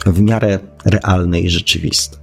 w 0.05 0.21
miarę 0.21 0.59
realne 0.85 1.39
i 1.39 1.49
rzeczywiste. 1.49 2.17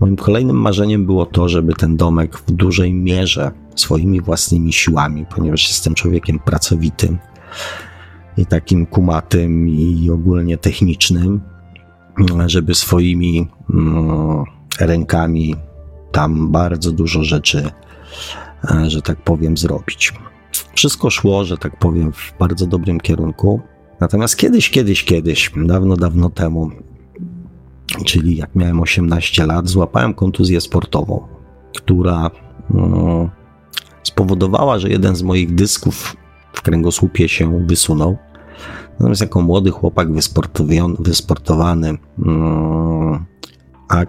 Moim 0.00 0.16
kolejnym 0.16 0.56
marzeniem 0.56 1.06
było 1.06 1.26
to, 1.26 1.48
żeby 1.48 1.74
ten 1.74 1.96
domek 1.96 2.38
w 2.38 2.52
dużej 2.52 2.94
mierze 2.94 3.50
swoimi 3.74 4.20
własnymi 4.20 4.72
siłami, 4.72 5.26
ponieważ 5.34 5.68
jestem 5.68 5.94
człowiekiem 5.94 6.38
pracowitym, 6.38 7.18
i 8.36 8.46
takim 8.46 8.86
kumatym 8.86 9.68
i 9.68 10.10
ogólnie 10.10 10.58
technicznym, 10.58 11.40
żeby 12.46 12.74
swoimi 12.74 13.48
mm, 13.74 14.44
rękami 14.80 15.54
tam 16.12 16.52
bardzo 16.52 16.92
dużo 16.92 17.24
rzeczy, 17.24 17.70
e, 18.70 18.90
że 18.90 19.02
tak 19.02 19.22
powiem, 19.22 19.56
zrobić. 19.56 20.12
Wszystko 20.74 21.10
szło, 21.10 21.44
że 21.44 21.58
tak 21.58 21.78
powiem, 21.78 22.12
w 22.12 22.34
bardzo 22.38 22.66
dobrym 22.66 23.00
kierunku. 23.00 23.60
Natomiast 24.00 24.36
kiedyś, 24.36 24.70
kiedyś, 24.70 25.04
kiedyś, 25.04 25.52
dawno, 25.56 25.96
dawno 25.96 26.30
temu, 26.30 26.70
czyli 28.04 28.36
jak 28.36 28.54
miałem 28.54 28.80
18 28.80 29.46
lat, 29.46 29.68
złapałem 29.68 30.14
kontuzję 30.14 30.60
sportową, 30.60 31.26
która 31.76 32.30
no, 32.70 33.30
spowodowała, 34.02 34.78
że 34.78 34.88
jeden 34.88 35.16
z 35.16 35.22
moich 35.22 35.54
dysków 35.54 36.16
w 36.52 36.62
kręgosłupie 36.62 37.28
się 37.28 37.66
wysunął. 37.66 38.16
Natomiast 38.92 39.20
jako 39.20 39.40
młody 39.40 39.70
chłopak 39.70 40.08
wysportowany, 40.98 41.98
mm, 42.26 43.24
a 43.90 44.04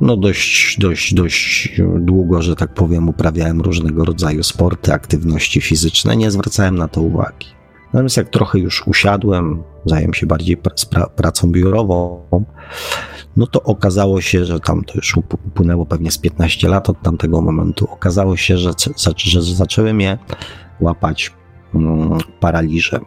no 0.00 0.16
dość, 0.16 0.78
dość, 0.78 1.14
dość 1.14 1.72
długo, 1.98 2.42
że 2.42 2.56
tak 2.56 2.74
powiem, 2.74 3.08
uprawiałem 3.08 3.60
różnego 3.60 4.04
rodzaju 4.04 4.42
sporty, 4.42 4.92
aktywności 4.92 5.60
fizyczne, 5.60 6.16
nie 6.16 6.30
zwracałem 6.30 6.78
na 6.78 6.88
to 6.88 7.00
uwagi. 7.00 7.46
Natomiast 7.92 8.16
jak 8.16 8.28
trochę 8.28 8.58
już 8.58 8.86
usiadłem, 8.86 9.62
zająłem 9.86 10.14
się 10.14 10.26
bardziej 10.26 10.56
pra 10.56 11.06
pracą 11.06 11.52
biurową, 11.52 12.20
no 13.36 13.46
to 13.46 13.62
okazało 13.62 14.20
się, 14.20 14.44
że 14.44 14.60
tam 14.60 14.84
to 14.84 14.92
już 14.94 15.16
upłynęło 15.16 15.86
pewnie 15.86 16.10
z 16.10 16.18
15 16.18 16.68
lat 16.68 16.90
od 16.90 17.02
tamtego 17.02 17.40
momentu. 17.40 17.88
Okazało 17.90 18.36
się, 18.36 18.58
że, 18.58 18.70
że 19.16 19.42
zaczęły 19.42 19.94
mnie 19.94 20.18
łapać 20.80 21.32
mm, 21.74 22.18
paraliże. 22.40 23.00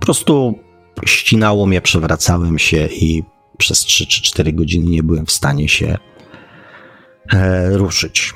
Po 0.00 0.06
prostu 0.06 0.54
ścinało 1.06 1.66
mnie, 1.66 1.80
przewracałem 1.80 2.58
się 2.58 2.86
i 2.86 3.31
przez 3.58 3.80
3 3.80 4.06
czy 4.06 4.22
4 4.22 4.52
godziny 4.52 4.90
nie 4.90 5.02
byłem 5.02 5.26
w 5.26 5.32
stanie 5.32 5.68
się 5.68 5.98
e, 7.32 7.76
ruszyć. 7.76 8.34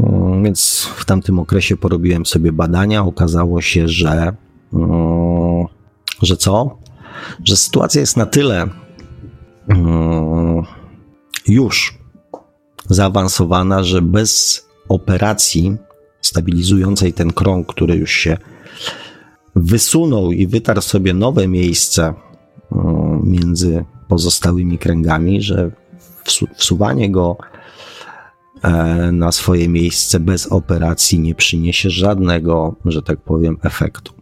Mm, 0.00 0.44
więc 0.44 0.88
w 0.96 1.04
tamtym 1.04 1.38
okresie 1.38 1.76
porobiłem 1.76 2.26
sobie 2.26 2.52
badania. 2.52 3.04
Okazało 3.04 3.60
się, 3.60 3.88
że, 3.88 4.36
mm, 4.72 5.66
że 6.22 6.36
co? 6.36 6.78
Że 7.44 7.56
sytuacja 7.56 8.00
jest 8.00 8.16
na 8.16 8.26
tyle 8.26 8.68
mm, 9.68 10.62
już 11.48 11.98
zaawansowana, 12.88 13.82
że 13.82 14.02
bez 14.02 14.62
operacji 14.88 15.76
stabilizującej 16.20 17.12
ten 17.12 17.32
krąg, 17.32 17.66
który 17.66 17.94
już 17.96 18.12
się 18.12 18.36
wysunął 19.56 20.32
i 20.32 20.46
wytarł 20.46 20.80
sobie 20.80 21.14
nowe 21.14 21.48
miejsce 21.48 22.14
między 23.24 23.84
pozostałymi 24.08 24.78
kręgami, 24.78 25.42
że 25.42 25.70
wsuwanie 26.56 27.10
go 27.10 27.36
e, 28.62 29.12
na 29.12 29.32
swoje 29.32 29.68
miejsce 29.68 30.20
bez 30.20 30.46
operacji 30.46 31.20
nie 31.20 31.34
przyniesie 31.34 31.90
żadnego, 31.90 32.76
że 32.84 33.02
tak 33.02 33.20
powiem, 33.20 33.56
efektu. 33.62 34.12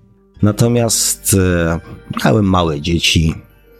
Natomiast 0.42 1.36
e, 1.38 1.80
miałem 2.24 2.44
małe 2.44 2.80
dzieci, 2.80 3.34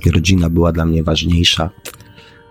rodzina 0.07 0.51
była 0.51 0.73
dla 0.73 0.87
mnie 0.87 1.03
ważniejsza, 1.03 1.71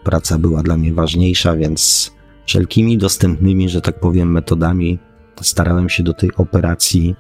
praca 0.04 0.38
była 0.38 0.64
dla 0.64 0.78
mnie 0.78 0.94
ważniejsza, 0.94 1.56
więc 1.56 2.12
wszelkimi 2.46 2.98
dostępnymi, 2.98 3.70
że 3.70 3.82
tak 3.82 4.00
powiem, 4.00 4.32
metodami 4.32 5.00
starałem 5.42 5.90
się 5.90 6.04
do 6.04 6.14
tej 6.14 6.36
operacji 6.36 7.16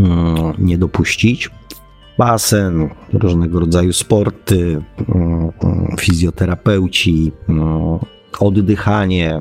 mm, 0.00 0.36
nie 0.58 0.78
dopuścić. 0.78 1.50
Basen, 2.18 2.88
różnego 3.12 3.60
rodzaju 3.60 3.92
sporty, 3.92 4.82
mm, 5.14 5.52
fizjoterapeuci, 6.00 7.32
mm, 7.48 7.98
oddychanie, 8.40 9.40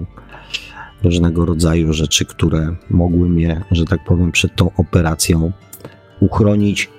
różnego 1.03 1.45
rodzaju 1.45 1.93
rzeczy, 1.93 2.26
które 2.26 2.76
mogły 2.89 3.30
mnie, 3.30 3.63
że 3.71 3.86
tak 3.86 4.03
powiem, 4.03 4.32
przed 4.32 4.55
tą 4.55 4.71
operacją 4.78 5.51
uchronić, 6.19 6.89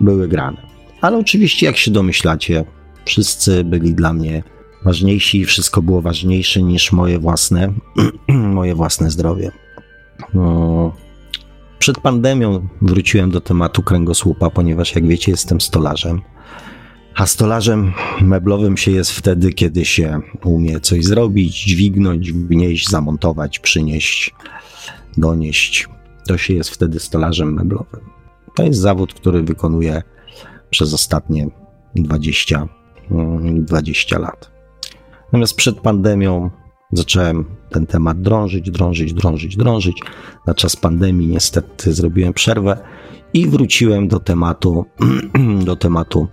były 0.00 0.28
grane. 0.28 0.62
Ale 1.00 1.18
oczywiście, 1.18 1.66
jak 1.66 1.76
się 1.76 1.90
domyślacie, 1.90 2.64
wszyscy 3.04 3.64
byli 3.64 3.94
dla 3.94 4.12
mnie 4.12 4.42
ważniejsi 4.84 5.40
i 5.40 5.44
wszystko 5.44 5.82
było 5.82 6.02
ważniejsze 6.02 6.62
niż 6.62 6.92
moje 6.92 7.18
własne, 7.18 7.72
moje 8.28 8.74
własne 8.74 9.10
zdrowie. 9.10 9.50
Przed 11.80 12.00
pandemią 12.00 12.68
wróciłem 12.82 13.30
do 13.30 13.40
tematu 13.40 13.82
kręgosłupa, 13.82 14.50
ponieważ 14.50 14.94
jak 14.94 15.06
wiecie, 15.06 15.30
jestem 15.30 15.60
stolarzem. 15.60 16.22
A 17.14 17.26
stolarzem 17.26 17.92
meblowym 18.20 18.76
się 18.76 18.90
jest 18.90 19.10
wtedy, 19.12 19.52
kiedy 19.52 19.84
się 19.84 20.20
umie 20.44 20.80
coś 20.80 21.04
zrobić, 21.04 21.64
dźwignąć, 21.64 22.32
wnieść, 22.32 22.88
zamontować, 22.88 23.58
przynieść, 23.58 24.34
donieść. 25.16 25.88
To 26.26 26.38
się 26.38 26.54
jest 26.54 26.70
wtedy 26.70 27.00
stolarzem 27.00 27.54
meblowym. 27.54 28.00
To 28.56 28.62
jest 28.62 28.80
zawód, 28.80 29.14
który 29.14 29.42
wykonuję 29.42 30.02
przez 30.70 30.94
ostatnie 30.94 31.48
20, 31.94 32.68
20 33.10 34.16
mm, 34.16 34.22
lat. 34.22 34.50
Natomiast 35.24 35.56
przed 35.56 35.80
pandemią 35.80 36.50
zacząłem 36.92 37.44
ten 37.70 37.86
temat 37.86 38.20
drążyć, 38.20 38.70
drążyć, 38.70 39.14
drążyć, 39.14 39.56
drążyć. 39.56 40.02
Na 40.46 40.54
czas 40.54 40.76
pandemii 40.76 41.28
niestety 41.28 41.92
zrobiłem 41.92 42.32
przerwę 42.32 42.76
i 43.34 43.46
wróciłem 43.46 44.08
do 44.08 44.20
tematu, 44.20 44.84
do 45.64 45.76
tematu 45.76 46.28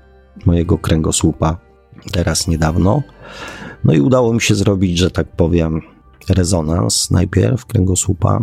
mojego 0.46 0.78
kręgosłupa 0.78 1.58
teraz 2.12 2.48
niedawno. 2.48 3.04
No 3.84 3.94
i 3.94 4.00
udało 4.00 4.34
mi 4.34 4.42
się 4.42 4.56
zrobić, 4.56 4.98
że 4.98 5.12
tak 5.12 5.28
powiem, 5.28 5.82
rezonans 6.30 7.12
najpierw 7.12 7.66
kręgosłupa. 7.66 8.40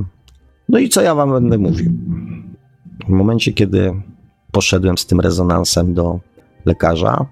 No 0.69 0.79
i 0.79 0.89
co 0.89 1.03
ja 1.03 1.15
wam 1.15 1.31
będę 1.31 1.59
mówił? 1.59 1.93
W 3.07 3.09
momencie, 3.09 3.53
kiedy 3.53 4.03
poszedłem 4.53 4.99
z 4.99 5.07
tym 5.07 5.21
rezonansem 5.21 5.95
do 5.95 6.21
lekarza, 6.65 7.27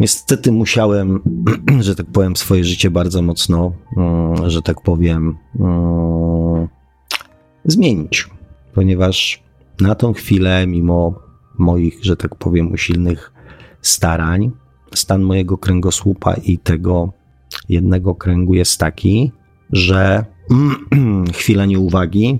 Niestety 0.00 0.52
musiałem, 0.52 1.20
że 1.80 1.94
tak 1.94 2.06
powiem, 2.06 2.36
swoje 2.36 2.64
życie 2.64 2.90
bardzo 2.90 3.22
mocno, 3.22 3.72
mm, 3.96 4.50
że 4.50 4.62
tak 4.62 4.80
powiem, 4.80 5.36
mm, 5.60 6.68
zmienić, 7.64 8.28
ponieważ 8.74 9.42
na 9.80 9.94
tą 9.94 10.12
chwilę, 10.12 10.66
mimo 10.66 11.14
moich, 11.58 12.04
że 12.04 12.16
tak 12.16 12.34
powiem, 12.34 12.72
usilnych 12.72 13.32
starań, 13.82 14.50
stan 14.94 15.22
mojego 15.22 15.58
kręgosłupa 15.58 16.34
i 16.34 16.58
tego 16.58 17.12
jednego 17.68 18.14
kręgu 18.14 18.54
jest 18.54 18.80
taki, 18.80 19.32
że 19.72 20.24
chwila 21.34 21.66
nieuwagi 21.66 22.38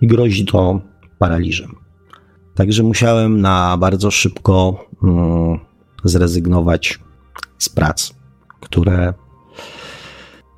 i 0.00 0.06
grozi 0.06 0.46
to 0.46 0.80
paraliżem. 1.18 1.74
Także 2.54 2.82
musiałem 2.82 3.40
na 3.40 3.76
bardzo 3.76 4.10
szybko 4.10 4.86
mm, 5.02 5.58
zrezygnować 6.04 6.98
z 7.58 7.68
prac, 7.68 8.14
które, 8.60 9.14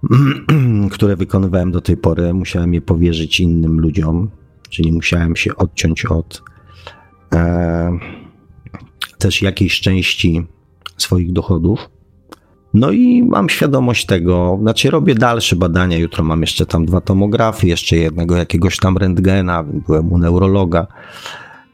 które 0.93 1.17
wykonywałem 1.17 1.73
do 1.73 1.81
tej 1.81 1.97
pory. 1.97 2.35
Musiałem 2.35 2.75
je 2.75 2.81
powierzyć 2.81 3.41
innym 3.41 3.81
ludziom, 3.81 4.31
czyli 4.69 4.93
musiałem 4.93 5.37
się 5.37 5.57
odciąć 5.57 6.07
od 6.07 6.43
e, 7.35 7.99
też 9.19 9.43
jakiejś 9.43 9.81
części 9.81 10.47
swoich 10.97 11.33
dochodów. 11.33 11.91
No 12.75 12.91
i 12.91 13.23
mam 13.23 13.49
świadomość 13.49 14.07
tego, 14.07 14.59
znaczy 14.61 14.91
robię 14.91 15.15
dalsze 15.15 15.57
badania, 15.57 15.99
jutro 15.99 16.25
mam 16.25 16.41
jeszcze 16.41 16.67
tam 16.67 16.87
dwa 16.87 17.01
tomografy, 17.01 17.67
jeszcze 17.67 17.97
jednego 17.97 18.37
jakiegoś 18.37 18.79
tam 18.79 18.97
rentgena, 18.97 19.63
byłem 19.63 20.13
u 20.13 20.19
neurologa, 20.19 20.87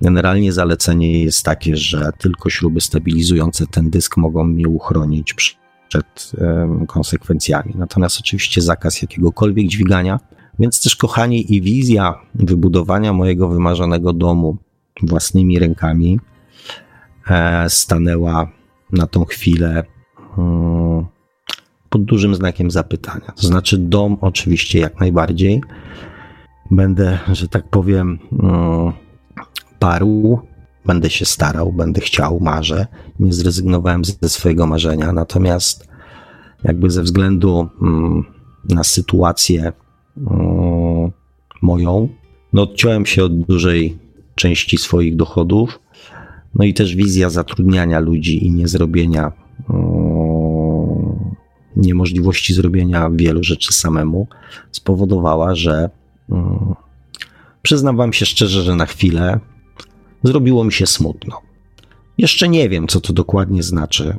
Generalnie 0.03 0.53
zalecenie 0.53 1.23
jest 1.23 1.45
takie, 1.45 1.77
że 1.77 2.11
tylko 2.19 2.51
śruby 2.51 2.81
stabilizujące 2.81 3.67
ten 3.67 3.91
dysk 3.91 4.17
mogą 4.17 4.45
mnie 4.45 4.69
uchronić 4.69 5.35
przed 5.35 6.33
konsekwencjami. 6.87 7.75
Natomiast 7.79 8.21
oczywiście 8.21 8.61
zakaz 8.63 9.03
jakiegokolwiek 9.03 9.67
dźwigania, 9.67 10.21
więc 10.59 10.83
też 10.83 10.97
kochani 10.97 11.55
i 11.55 11.63
wizja 11.63 12.15
wybudowania 12.35 13.13
mojego 13.13 13.49
wymarzonego 13.49 14.13
domu 14.13 14.57
własnymi 15.03 15.59
rękami 15.59 16.21
e, 17.31 17.71
stanęła 17.71 18.51
na 18.93 19.07
tą 19.07 19.25
chwilę 19.25 19.85
mm, 20.39 21.07
pod 21.89 22.05
dużym 22.05 22.35
znakiem 22.35 22.71
zapytania. 22.71 23.33
To 23.37 23.47
znaczy 23.47 23.79
dom 23.79 24.17
oczywiście 24.21 24.79
jak 24.79 25.01
najbardziej. 25.01 25.61
Będę, 26.71 27.19
że 27.33 27.49
tak 27.49 27.69
powiem, 27.69 28.19
mm, 28.33 28.93
parł, 29.81 30.41
będę 30.87 31.11
się 31.11 31.25
starał, 31.25 31.73
będę 31.73 32.01
chciał, 32.01 32.41
marzę. 32.41 32.87
Nie 33.21 33.33
zrezygnowałem 33.33 34.05
ze 34.05 34.29
swojego 34.29 34.67
marzenia, 34.67 35.13
natomiast 35.13 35.89
jakby 36.65 36.91
ze 36.91 37.03
względu 37.03 37.69
mm, 37.83 38.25
na 38.69 38.85
sytuację 38.85 39.73
mm, 40.17 41.11
moją, 41.63 42.09
no 42.53 42.63
odciąłem 42.63 43.07
się 43.07 43.25
od 43.25 43.41
dużej 43.41 43.99
części 44.35 44.79
swoich 44.79 45.17
dochodów. 45.17 45.81
No 46.55 46.65
i 46.65 46.75
też 46.75 46.97
wizja 46.97 47.31
zatrudniania 47.31 48.01
ludzi 48.01 48.47
i 48.47 48.53
niezrobienia, 48.53 49.33
mm, 49.71 51.35
niemożliwości 51.77 52.55
zrobienia 52.55 53.11
wielu 53.13 53.43
rzeczy 53.43 53.73
samemu 53.73 54.27
spowodowała, 54.73 55.55
że 55.55 55.91
przyznam 57.63 57.97
Wam 57.97 58.13
się 58.13 58.27
szczerze, 58.27 58.63
że 58.63 58.75
na 58.75 58.87
chwilę 58.87 59.41
zrobiło 60.23 60.65
mi 60.65 60.73
się 60.73 60.87
smutno. 60.87 61.41
Jeszcze 62.19 62.49
nie 62.49 62.69
wiem, 62.69 62.89
co 62.89 63.01
to 63.01 63.13
dokładnie 63.13 63.63
znaczy, 63.63 64.17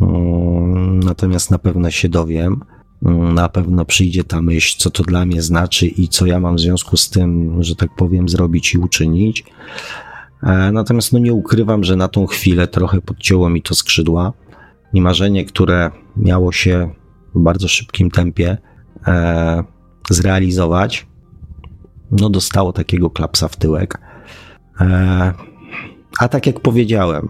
mm, 0.00 1.00
natomiast 1.00 1.50
na 1.50 1.58
pewno 1.58 1.90
się 1.90 2.08
dowiem. 2.08 2.60
Mm, 3.04 3.34
na 3.34 3.48
pewno 3.48 3.84
przyjdzie 3.84 4.24
ta 4.24 4.42
myśl, 4.42 4.78
co 4.78 4.90
to 4.90 5.02
dla 5.02 5.26
mnie 5.26 5.42
znaczy 5.42 5.86
i 5.86 6.08
co 6.08 6.26
ja 6.26 6.40
mam 6.40 6.56
w 6.56 6.60
związku 6.60 6.96
z 6.96 7.10
tym, 7.10 7.56
że 7.62 7.76
tak 7.76 7.94
powiem, 7.96 8.28
zrobić 8.28 8.74
i 8.74 8.78
uczynić. 8.78 9.44
E, 10.42 10.72
natomiast 10.72 11.12
no 11.12 11.18
nie 11.18 11.32
ukrywam, 11.32 11.84
że 11.84 11.96
na 11.96 12.08
tą 12.08 12.26
chwilę 12.26 12.68
trochę 12.68 13.00
podcięło 13.00 13.50
mi 13.50 13.62
to 13.62 13.74
skrzydła 13.74 14.32
i 14.92 15.00
marzenie, 15.00 15.44
które 15.44 15.90
miało 16.16 16.52
się 16.52 16.90
w 17.34 17.40
bardzo 17.40 17.68
szybkim 17.68 18.10
tempie 18.10 18.58
e, 19.06 19.64
zrealizować, 20.10 21.06
no 22.10 22.30
dostało 22.30 22.72
takiego 22.72 23.10
klapsa 23.10 23.48
w 23.48 23.56
tyłek. 23.56 23.98
E, 24.80 25.32
a 26.20 26.28
tak 26.28 26.46
jak 26.46 26.60
powiedziałem, 26.60 27.28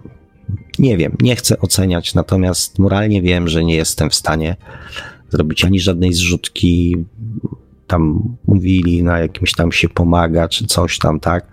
nie 0.78 0.97
wiem, 0.97 1.16
nie 1.22 1.36
chcę 1.36 1.61
oceniać, 1.61 2.14
natomiast 2.14 2.78
moralnie 2.78 3.22
wiem, 3.22 3.49
że 3.49 3.64
nie 3.64 3.74
jestem 3.74 4.11
w 4.11 4.14
stanie 4.14 4.57
zrobić 5.30 5.64
ani 5.64 5.80
żadnej 5.80 6.12
zrzutki. 6.12 6.97
Tam 7.86 8.36
mówili, 8.47 9.03
na 9.03 9.18
jakimś 9.18 9.53
tam 9.53 9.72
się 9.72 9.88
pomaga, 9.88 10.49
czy 10.49 10.66
coś 10.66 10.99
tam, 10.99 11.20
tak. 11.20 11.47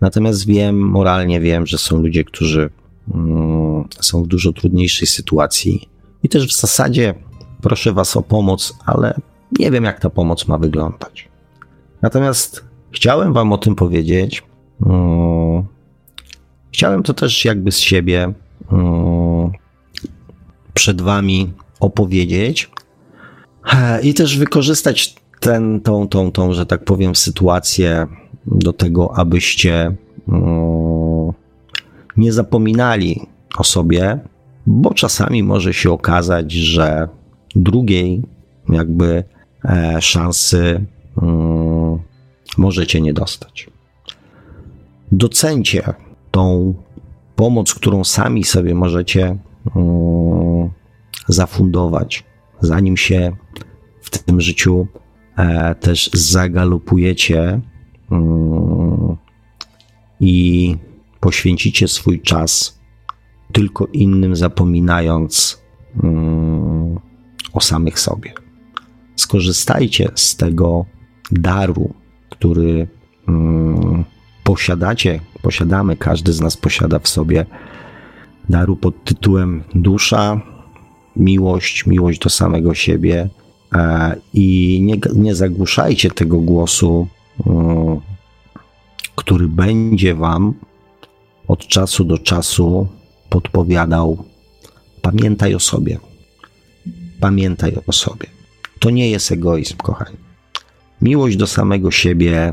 Natomiast 0.00 0.46
wiem, 0.46 0.80
moralnie 0.80 1.40
wiem, 1.40 1.66
że 1.66 1.78
są 1.78 2.02
ludzie, 2.02 2.24
którzy 2.24 2.70
mm, 3.14 3.84
są 4.00 4.22
w 4.22 4.26
dużo 4.26 4.52
trudniejszej 4.52 5.06
sytuacji. 5.06 5.88
I 6.22 6.28
też 6.28 6.46
w 6.46 6.60
zasadzie 6.60 7.14
proszę 7.62 7.92
Was 7.92 8.16
o 8.16 8.22
pomoc, 8.22 8.78
ale 8.86 9.20
nie 9.58 9.70
wiem, 9.70 9.84
jak 9.84 10.00
ta 10.00 10.10
pomoc 10.10 10.48
ma 10.48 10.58
wyglądać. 10.58 11.28
Natomiast 12.02 12.64
chciałem 12.90 13.32
Wam 13.32 13.52
o 13.52 13.58
tym 13.58 13.74
powiedzieć, 13.74 14.42
Chciałem 16.72 17.02
to 17.02 17.14
też 17.14 17.44
jakby 17.44 17.72
z 17.72 17.78
siebie 17.78 18.32
przed 20.74 21.00
Wami 21.00 21.52
opowiedzieć 21.80 22.70
i 24.02 24.14
też 24.14 24.38
wykorzystać 24.38 25.14
ten, 25.40 25.80
tą, 25.80 26.08
tą, 26.08 26.32
tą, 26.32 26.52
że 26.52 26.66
tak 26.66 26.84
powiem, 26.84 27.14
sytuację 27.14 28.06
do 28.46 28.72
tego, 28.72 29.16
abyście 29.16 29.96
nie 32.16 32.32
zapominali 32.32 33.20
o 33.58 33.64
sobie, 33.64 34.18
bo 34.66 34.94
czasami 34.94 35.42
może 35.42 35.74
się 35.74 35.90
okazać, 35.90 36.52
że 36.52 37.08
drugiej 37.54 38.22
jakby 38.68 39.24
e, 39.64 40.02
szansy 40.02 40.84
możecie 42.58 43.00
nie 43.00 43.12
dostać. 43.12 43.70
Docencie 45.12 45.94
tą 46.30 46.74
pomoc, 47.36 47.74
którą 47.74 48.04
sami 48.04 48.44
sobie 48.44 48.74
możecie 48.74 49.38
mm, 49.76 50.70
zafundować, 51.28 52.24
zanim 52.60 52.96
się 52.96 53.36
w 54.00 54.10
tym 54.10 54.40
życiu 54.40 54.86
e, 55.36 55.74
też 55.74 56.10
zagalopujecie 56.12 57.60
mm, 58.10 59.16
i 60.20 60.76
poświęcicie 61.20 61.88
swój 61.88 62.20
czas 62.20 62.80
tylko 63.52 63.86
innym, 63.86 64.36
zapominając 64.36 65.62
mm, 66.02 67.00
o 67.52 67.60
samych 67.60 68.00
sobie. 68.00 68.32
Skorzystajcie 69.16 70.08
z 70.14 70.36
tego 70.36 70.84
daru, 71.30 71.94
który 72.30 72.88
posiadacie, 74.46 75.20
posiadamy, 75.42 75.96
każdy 75.96 76.32
z 76.32 76.40
nas 76.40 76.56
posiada 76.56 76.98
w 76.98 77.08
sobie 77.08 77.46
daru 78.48 78.76
pod 78.76 79.04
tytułem 79.04 79.64
dusza, 79.74 80.40
miłość, 81.16 81.86
miłość 81.86 82.18
do 82.18 82.30
samego 82.30 82.74
siebie 82.74 83.28
e, 83.74 84.16
i 84.34 84.78
nie, 84.82 84.96
nie 85.14 85.34
zagłuszajcie 85.34 86.10
tego 86.10 86.40
głosu, 86.40 87.08
mm, 87.46 88.00
który 89.16 89.48
będzie 89.48 90.14
wam 90.14 90.54
od 91.48 91.66
czasu 91.66 92.04
do 92.04 92.18
czasu 92.18 92.88
podpowiadał: 93.30 94.24
pamiętaj 95.02 95.54
o 95.54 95.60
sobie. 95.60 95.98
Pamiętaj 97.20 97.72
o 97.86 97.92
sobie. 97.92 98.26
To 98.78 98.90
nie 98.90 99.10
jest 99.10 99.32
egoizm, 99.32 99.76
kochani. 99.76 100.16
Miłość 101.02 101.36
do 101.36 101.46
samego 101.46 101.90
siebie 101.90 102.52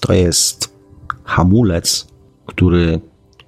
to 0.00 0.12
jest 0.12 0.71
hamulec, 1.24 2.06
który 2.46 3.00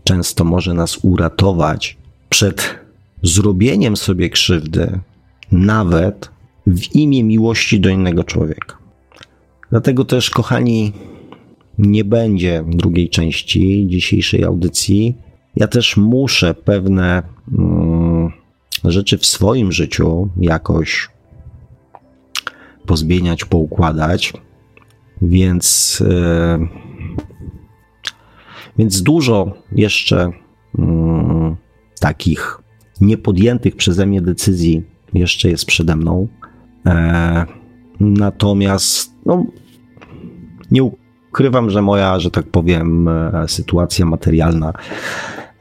często 0.04 0.44
może 0.44 0.74
nas 0.74 0.98
uratować 1.02 1.96
przed 2.28 2.78
zrobieniem 3.22 3.96
sobie 3.96 4.30
krzywdy, 4.30 5.00
nawet 5.52 6.30
w 6.66 6.94
imię 6.94 7.24
miłości 7.24 7.80
do 7.80 7.88
innego 7.88 8.24
człowieka. 8.24 8.78
Dlatego 9.70 10.04
też, 10.04 10.30
kochani, 10.30 10.92
nie 11.78 12.04
będzie 12.04 12.64
drugiej 12.68 13.08
części 13.08 13.86
dzisiejszej 13.88 14.44
audycji. 14.44 15.14
Ja 15.56 15.68
też 15.68 15.96
muszę 15.96 16.54
pewne 16.54 17.22
mm, 17.58 18.32
rzeczy 18.84 19.18
w 19.18 19.26
swoim 19.26 19.72
życiu 19.72 20.28
jakoś 20.36 21.08
pozmieniać, 22.86 23.44
poukładać, 23.44 24.32
więc, 25.22 26.00
yy, 26.00 26.68
więc 28.78 29.02
dużo 29.02 29.52
jeszcze 29.72 30.30
yy, 30.78 30.84
takich 32.00 32.60
niepodjętych 33.00 33.76
przeze 33.76 34.06
mnie 34.06 34.20
decyzji 34.20 34.82
jeszcze 35.14 35.50
jest 35.50 35.66
przede 35.66 35.96
mną. 35.96 36.28
E, 36.86 37.46
natomiast 38.00 39.10
no, 39.26 39.46
nie 40.70 40.82
ukrywam, 40.82 41.70
że 41.70 41.82
moja, 41.82 42.20
że 42.20 42.30
tak 42.30 42.46
powiem, 42.46 43.08
e, 43.08 43.48
sytuacja 43.48 44.06
materialna 44.06 44.72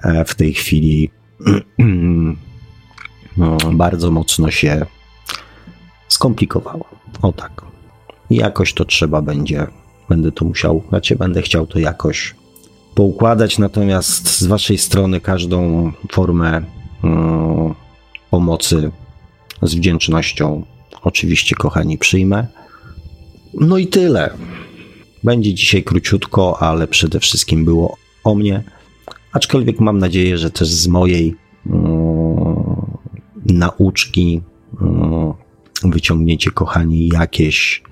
e, 0.04 0.26
w 0.26 0.36
tej 0.36 0.54
chwili 0.54 1.10
no, 3.38 3.58
bardzo 3.74 4.12
mocno 4.12 4.52
się 4.52 4.86
skomplikowała. 6.08 6.86
O 7.22 7.32
tak. 7.32 7.62
I 8.30 8.36
jakoś 8.36 8.74
to 8.74 8.86
trzeba 8.86 9.22
będzie, 9.22 9.68
będę 10.10 10.32
to 10.32 10.46
musiał, 10.46 10.84
znaczy 10.90 11.16
będę 11.16 11.42
chciał 11.42 11.68
to 11.68 11.80
jakoś 11.80 12.36
poukładać, 12.96 13.60
natomiast 13.60 14.40
z 14.40 14.46
waszej 14.46 14.78
strony 14.78 15.22
każdą 15.22 15.92
formę 16.12 16.62
mm, 17.04 17.74
pomocy 18.30 18.92
z 19.62 19.76
wdzięcznością 19.76 20.66
oczywiście, 21.02 21.56
kochani, 21.56 21.98
przyjmę. 21.98 22.48
No 23.54 23.78
i 23.78 23.88
tyle. 23.88 24.30
Będzie 25.24 25.54
dzisiaj 25.54 25.84
króciutko, 25.84 26.62
ale 26.62 26.88
przede 26.88 27.20
wszystkim 27.20 27.66
było 27.66 27.98
o 28.24 28.36
mnie. 28.36 28.64
Aczkolwiek 29.32 29.80
mam 29.80 29.98
nadzieję, 29.98 30.38
że 30.38 30.52
też 30.52 30.68
z 30.68 30.88
mojej 30.88 31.36
mm, 31.66 32.66
nauczki 33.46 34.42
mm, 34.82 35.34
wyciągniecie, 35.84 36.52
kochani, 36.52 37.08
jakieś 37.08 37.84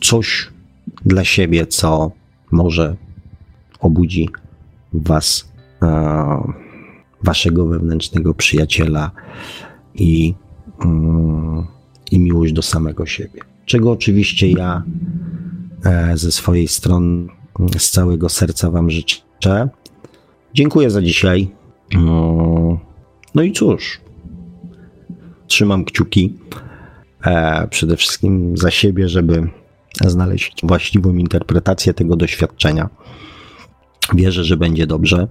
coś 0.00 0.48
dla 1.04 1.24
siebie, 1.24 1.66
co 1.66 2.10
może 2.50 2.96
obudzi 3.80 4.28
was, 4.92 5.52
e, 5.82 6.52
waszego 7.24 7.66
wewnętrznego 7.66 8.34
przyjaciela 8.34 9.10
i, 9.94 10.34
mm, 10.84 11.66
i 12.10 12.18
miłość 12.18 12.52
do 12.52 12.62
samego 12.62 13.06
siebie 13.06 13.48
czego 13.68 13.90
oczywiście 13.90 14.50
ja 14.50 14.82
e, 15.84 16.16
ze 16.16 16.32
swojej 16.32 16.68
strony 16.68 17.26
z 17.78 17.90
całego 17.90 18.28
serca 18.28 18.70
Wam 18.70 18.90
życzę. 18.90 19.68
Dziękuję 20.54 20.90
za 20.90 21.02
dzisiaj. 21.02 21.50
No, 21.92 22.80
no 23.34 23.42
i 23.42 23.52
cóż, 23.52 24.00
trzymam 25.46 25.84
kciuki 25.84 26.34
e, 27.24 27.68
przede 27.68 27.96
wszystkim 27.96 28.56
za 28.56 28.70
siebie, 28.70 29.08
żeby 29.08 29.48
znaleźć 30.04 30.60
właściwą 30.62 31.14
interpretację 31.14 31.94
tego 31.94 32.16
doświadczenia. 32.16 32.88
Wierzę, 34.14 34.44
że 34.44 34.56
będzie 34.56 34.86
dobrze. 34.86 35.28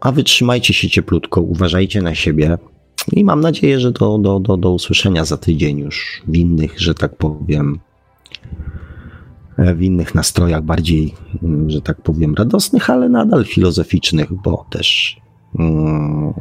A 0.00 0.12
wytrzymajcie 0.12 0.74
się 0.74 0.90
cieplutko, 0.90 1.40
uważajcie 1.40 2.02
na 2.02 2.14
siebie. 2.14 2.58
I 3.12 3.24
mam 3.24 3.40
nadzieję, 3.40 3.80
że 3.80 3.92
do, 3.92 4.18
do, 4.18 4.40
do, 4.40 4.56
do 4.56 4.70
usłyszenia 4.70 5.24
za 5.24 5.36
tydzień 5.36 5.78
już 5.78 6.22
w 6.26 6.36
innych, 6.36 6.80
że 6.80 6.94
tak 6.94 7.16
powiem, 7.16 7.80
w 9.58 9.82
innych 9.82 10.14
nastrojach, 10.14 10.62
bardziej, 10.62 11.14
mm, 11.42 11.70
że 11.70 11.80
tak 11.80 12.02
powiem, 12.02 12.34
radosnych, 12.34 12.90
ale 12.90 13.08
nadal 13.08 13.44
filozoficznych, 13.44 14.32
bo 14.32 14.66
też 14.70 15.16
mm, 15.58 16.34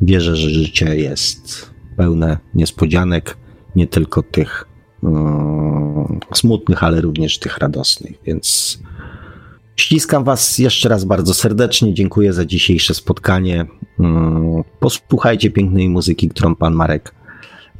wierzę, 0.00 0.36
że 0.36 0.50
życie 0.50 0.96
jest 0.96 1.70
pełne 1.96 2.38
niespodzianek, 2.54 3.36
nie 3.76 3.86
tylko 3.86 4.22
tych 4.22 4.68
smutnych, 6.34 6.84
ale 6.84 7.00
również 7.00 7.38
tych 7.38 7.58
radosnych, 7.58 8.18
więc 8.24 8.78
Ściskam 9.76 10.24
Was 10.24 10.58
jeszcze 10.58 10.88
raz 10.88 11.04
bardzo 11.04 11.34
serdecznie. 11.34 11.94
Dziękuję 11.94 12.32
za 12.32 12.44
dzisiejsze 12.44 12.94
spotkanie. 12.94 13.66
Mm, 14.00 14.64
posłuchajcie 14.80 15.50
pięknej 15.50 15.88
muzyki, 15.88 16.28
którą 16.28 16.54
Pan 16.54 16.74
Marek 16.74 17.14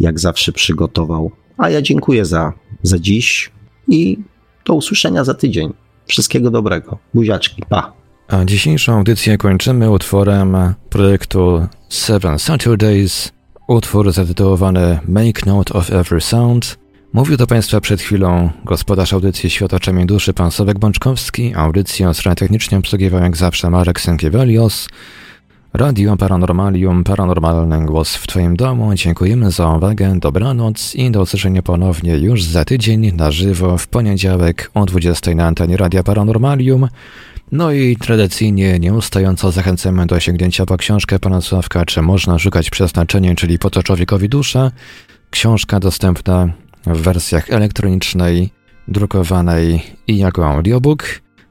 jak 0.01 0.20
zawsze 0.20 0.53
przygotował. 0.53 1.31
A 1.59 1.70
ja 1.70 1.83
dziękuję 1.83 2.24
za, 2.24 2.53
za 2.83 2.99
dziś 2.99 3.51
i 3.89 4.18
do 4.66 4.74
usłyszenia 4.74 5.24
za 5.24 5.35
tydzień. 5.35 5.72
Wszystkiego 6.07 6.51
dobrego. 6.51 6.99
Buziaczki. 7.14 7.62
Pa. 7.68 7.93
A 8.29 8.45
dzisiejszą 8.45 8.97
audycję 8.97 9.39
kończymy 9.39 9.91
utworem 9.91 10.57
projektu 10.91 11.66
Seven 11.89 12.39
Saturdays. 12.39 13.33
Utwór 13.68 14.12
zatytułowany 14.12 14.99
Make 15.09 15.47
Note 15.47 15.74
of 15.74 15.91
Every 15.91 16.20
Sound. 16.20 16.79
Mówił 17.16 17.36
do 17.36 17.46
Państwa 17.46 17.80
przed 17.80 18.00
chwilą 18.00 18.50
gospodarz 18.64 19.12
audycji 19.12 19.50
Światoczemi 19.50 20.06
Duszy, 20.06 20.34
pan 20.34 20.50
Sławek 20.50 20.78
Bączkowski. 20.78 21.54
Audycję 21.54 22.08
o 22.08 22.14
stronę 22.14 22.36
technicznie 22.36 22.78
obsługiwał 22.78 23.22
jak 23.22 23.36
zawsze 23.36 23.70
Marek 23.70 24.00
Sękiewelios. 24.00 24.88
Radio 25.74 26.16
Paranormalium, 26.16 27.04
paranormalny 27.04 27.86
głos 27.86 28.16
w 28.16 28.26
Twoim 28.26 28.56
domu. 28.56 28.94
Dziękujemy 28.94 29.50
za 29.50 29.68
uwagę, 29.68 30.18
dobranoc 30.20 30.94
i 30.94 31.10
do 31.10 31.22
usłyszenia 31.22 31.62
ponownie 31.62 32.16
już 32.16 32.44
za 32.44 32.64
tydzień 32.64 33.12
na 33.12 33.30
żywo 33.30 33.78
w 33.78 33.86
poniedziałek 33.86 34.70
o 34.74 34.86
20 34.86 35.34
na 35.34 35.46
antenie 35.46 35.76
Radia 35.76 36.02
Paranormalium. 36.02 36.88
No 37.52 37.72
i 37.72 37.96
tradycyjnie 37.96 38.78
nieustająco 38.78 39.52
zachęcamy 39.52 40.06
do 40.06 40.20
sięgnięcia 40.20 40.66
po 40.66 40.76
książkę 40.76 41.18
pana 41.18 41.40
Sławka, 41.40 41.84
czy 41.84 42.02
można 42.02 42.38
szukać 42.38 42.70
przeznaczenia, 42.70 43.34
czyli 43.34 43.58
po 43.58 43.70
to 43.70 43.82
człowiekowi 43.82 44.28
dusza. 44.28 44.70
Książka 45.30 45.80
dostępna 45.80 46.48
w 46.87 47.01
wersjach 47.01 47.51
elektronicznej, 47.51 48.51
drukowanej 48.89 49.82
i 50.07 50.18
jako 50.18 50.49
audiobook. 50.49 51.05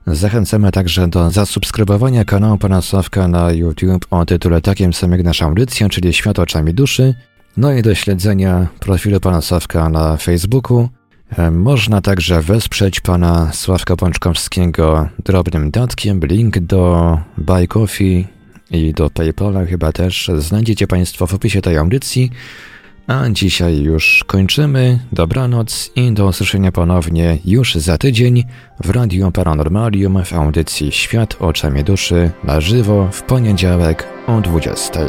Zachęcamy 0.08 0.72
także 0.72 1.08
do 1.08 1.32
zasubskrybowania 1.32 2.26
kanału 2.26 2.58
Pana 2.58 2.82
Sławka 2.82 3.28
na 3.28 3.52
YouTube 3.52 4.06
o 4.10 4.26
tytule 4.26 4.62
takim 4.62 4.94
samym 4.94 5.18
jak 5.18 5.26
nasza 5.26 5.46
audycja, 5.46 5.90
czyli 5.90 6.14
Świat 6.14 6.40
oczami 6.40 6.74
duszy, 6.74 7.16
no 7.58 7.74
i 7.74 7.82
do 7.82 7.96
śledzenia 7.96 8.68
profilu 8.80 9.20
Pana 9.20 9.42
Sławka 9.42 9.90
na 9.90 10.18
Facebooku. 10.18 10.90
E, 11.38 11.52
można 11.52 12.02
także 12.02 12.42
wesprzeć 12.42 13.00
Pana 13.00 13.52
Sławka 13.54 13.96
Pączkowskiego 13.96 15.10
drobnym 15.26 15.72
datkiem. 15.72 16.20
Link 16.24 16.60
do 16.60 17.18
Buy 17.38 17.68
Coffee 17.68 18.28
i 18.72 18.94
do 18.94 19.10
PayPala 19.10 19.66
chyba 19.66 19.92
też 19.92 20.32
znajdziecie 20.38 20.88
Państwo 20.88 21.28
w 21.28 21.34
opisie 21.34 21.62
tej 21.62 21.78
audycji. 21.78 22.32
A 23.08 23.30
dzisiaj 23.30 23.82
już 23.82 24.24
kończymy. 24.28 24.99
Dobranoc 25.12 25.91
i 25.95 26.12
do 26.12 26.26
usłyszenia 26.26 26.72
ponownie 26.72 27.38
już 27.45 27.76
za 27.76 27.97
tydzień 27.97 28.43
w 28.84 28.89
Radio 28.89 29.32
Paranormalium 29.32 30.24
w 30.26 30.34
audycji 30.34 30.91
Świat 30.91 31.36
oczami 31.39 31.84
duszy 31.84 32.32
na 32.43 32.62
żywo 32.62 33.10
w 33.12 33.24
poniedziałek 33.24 34.08
o 34.28 34.41
20. 34.41 34.99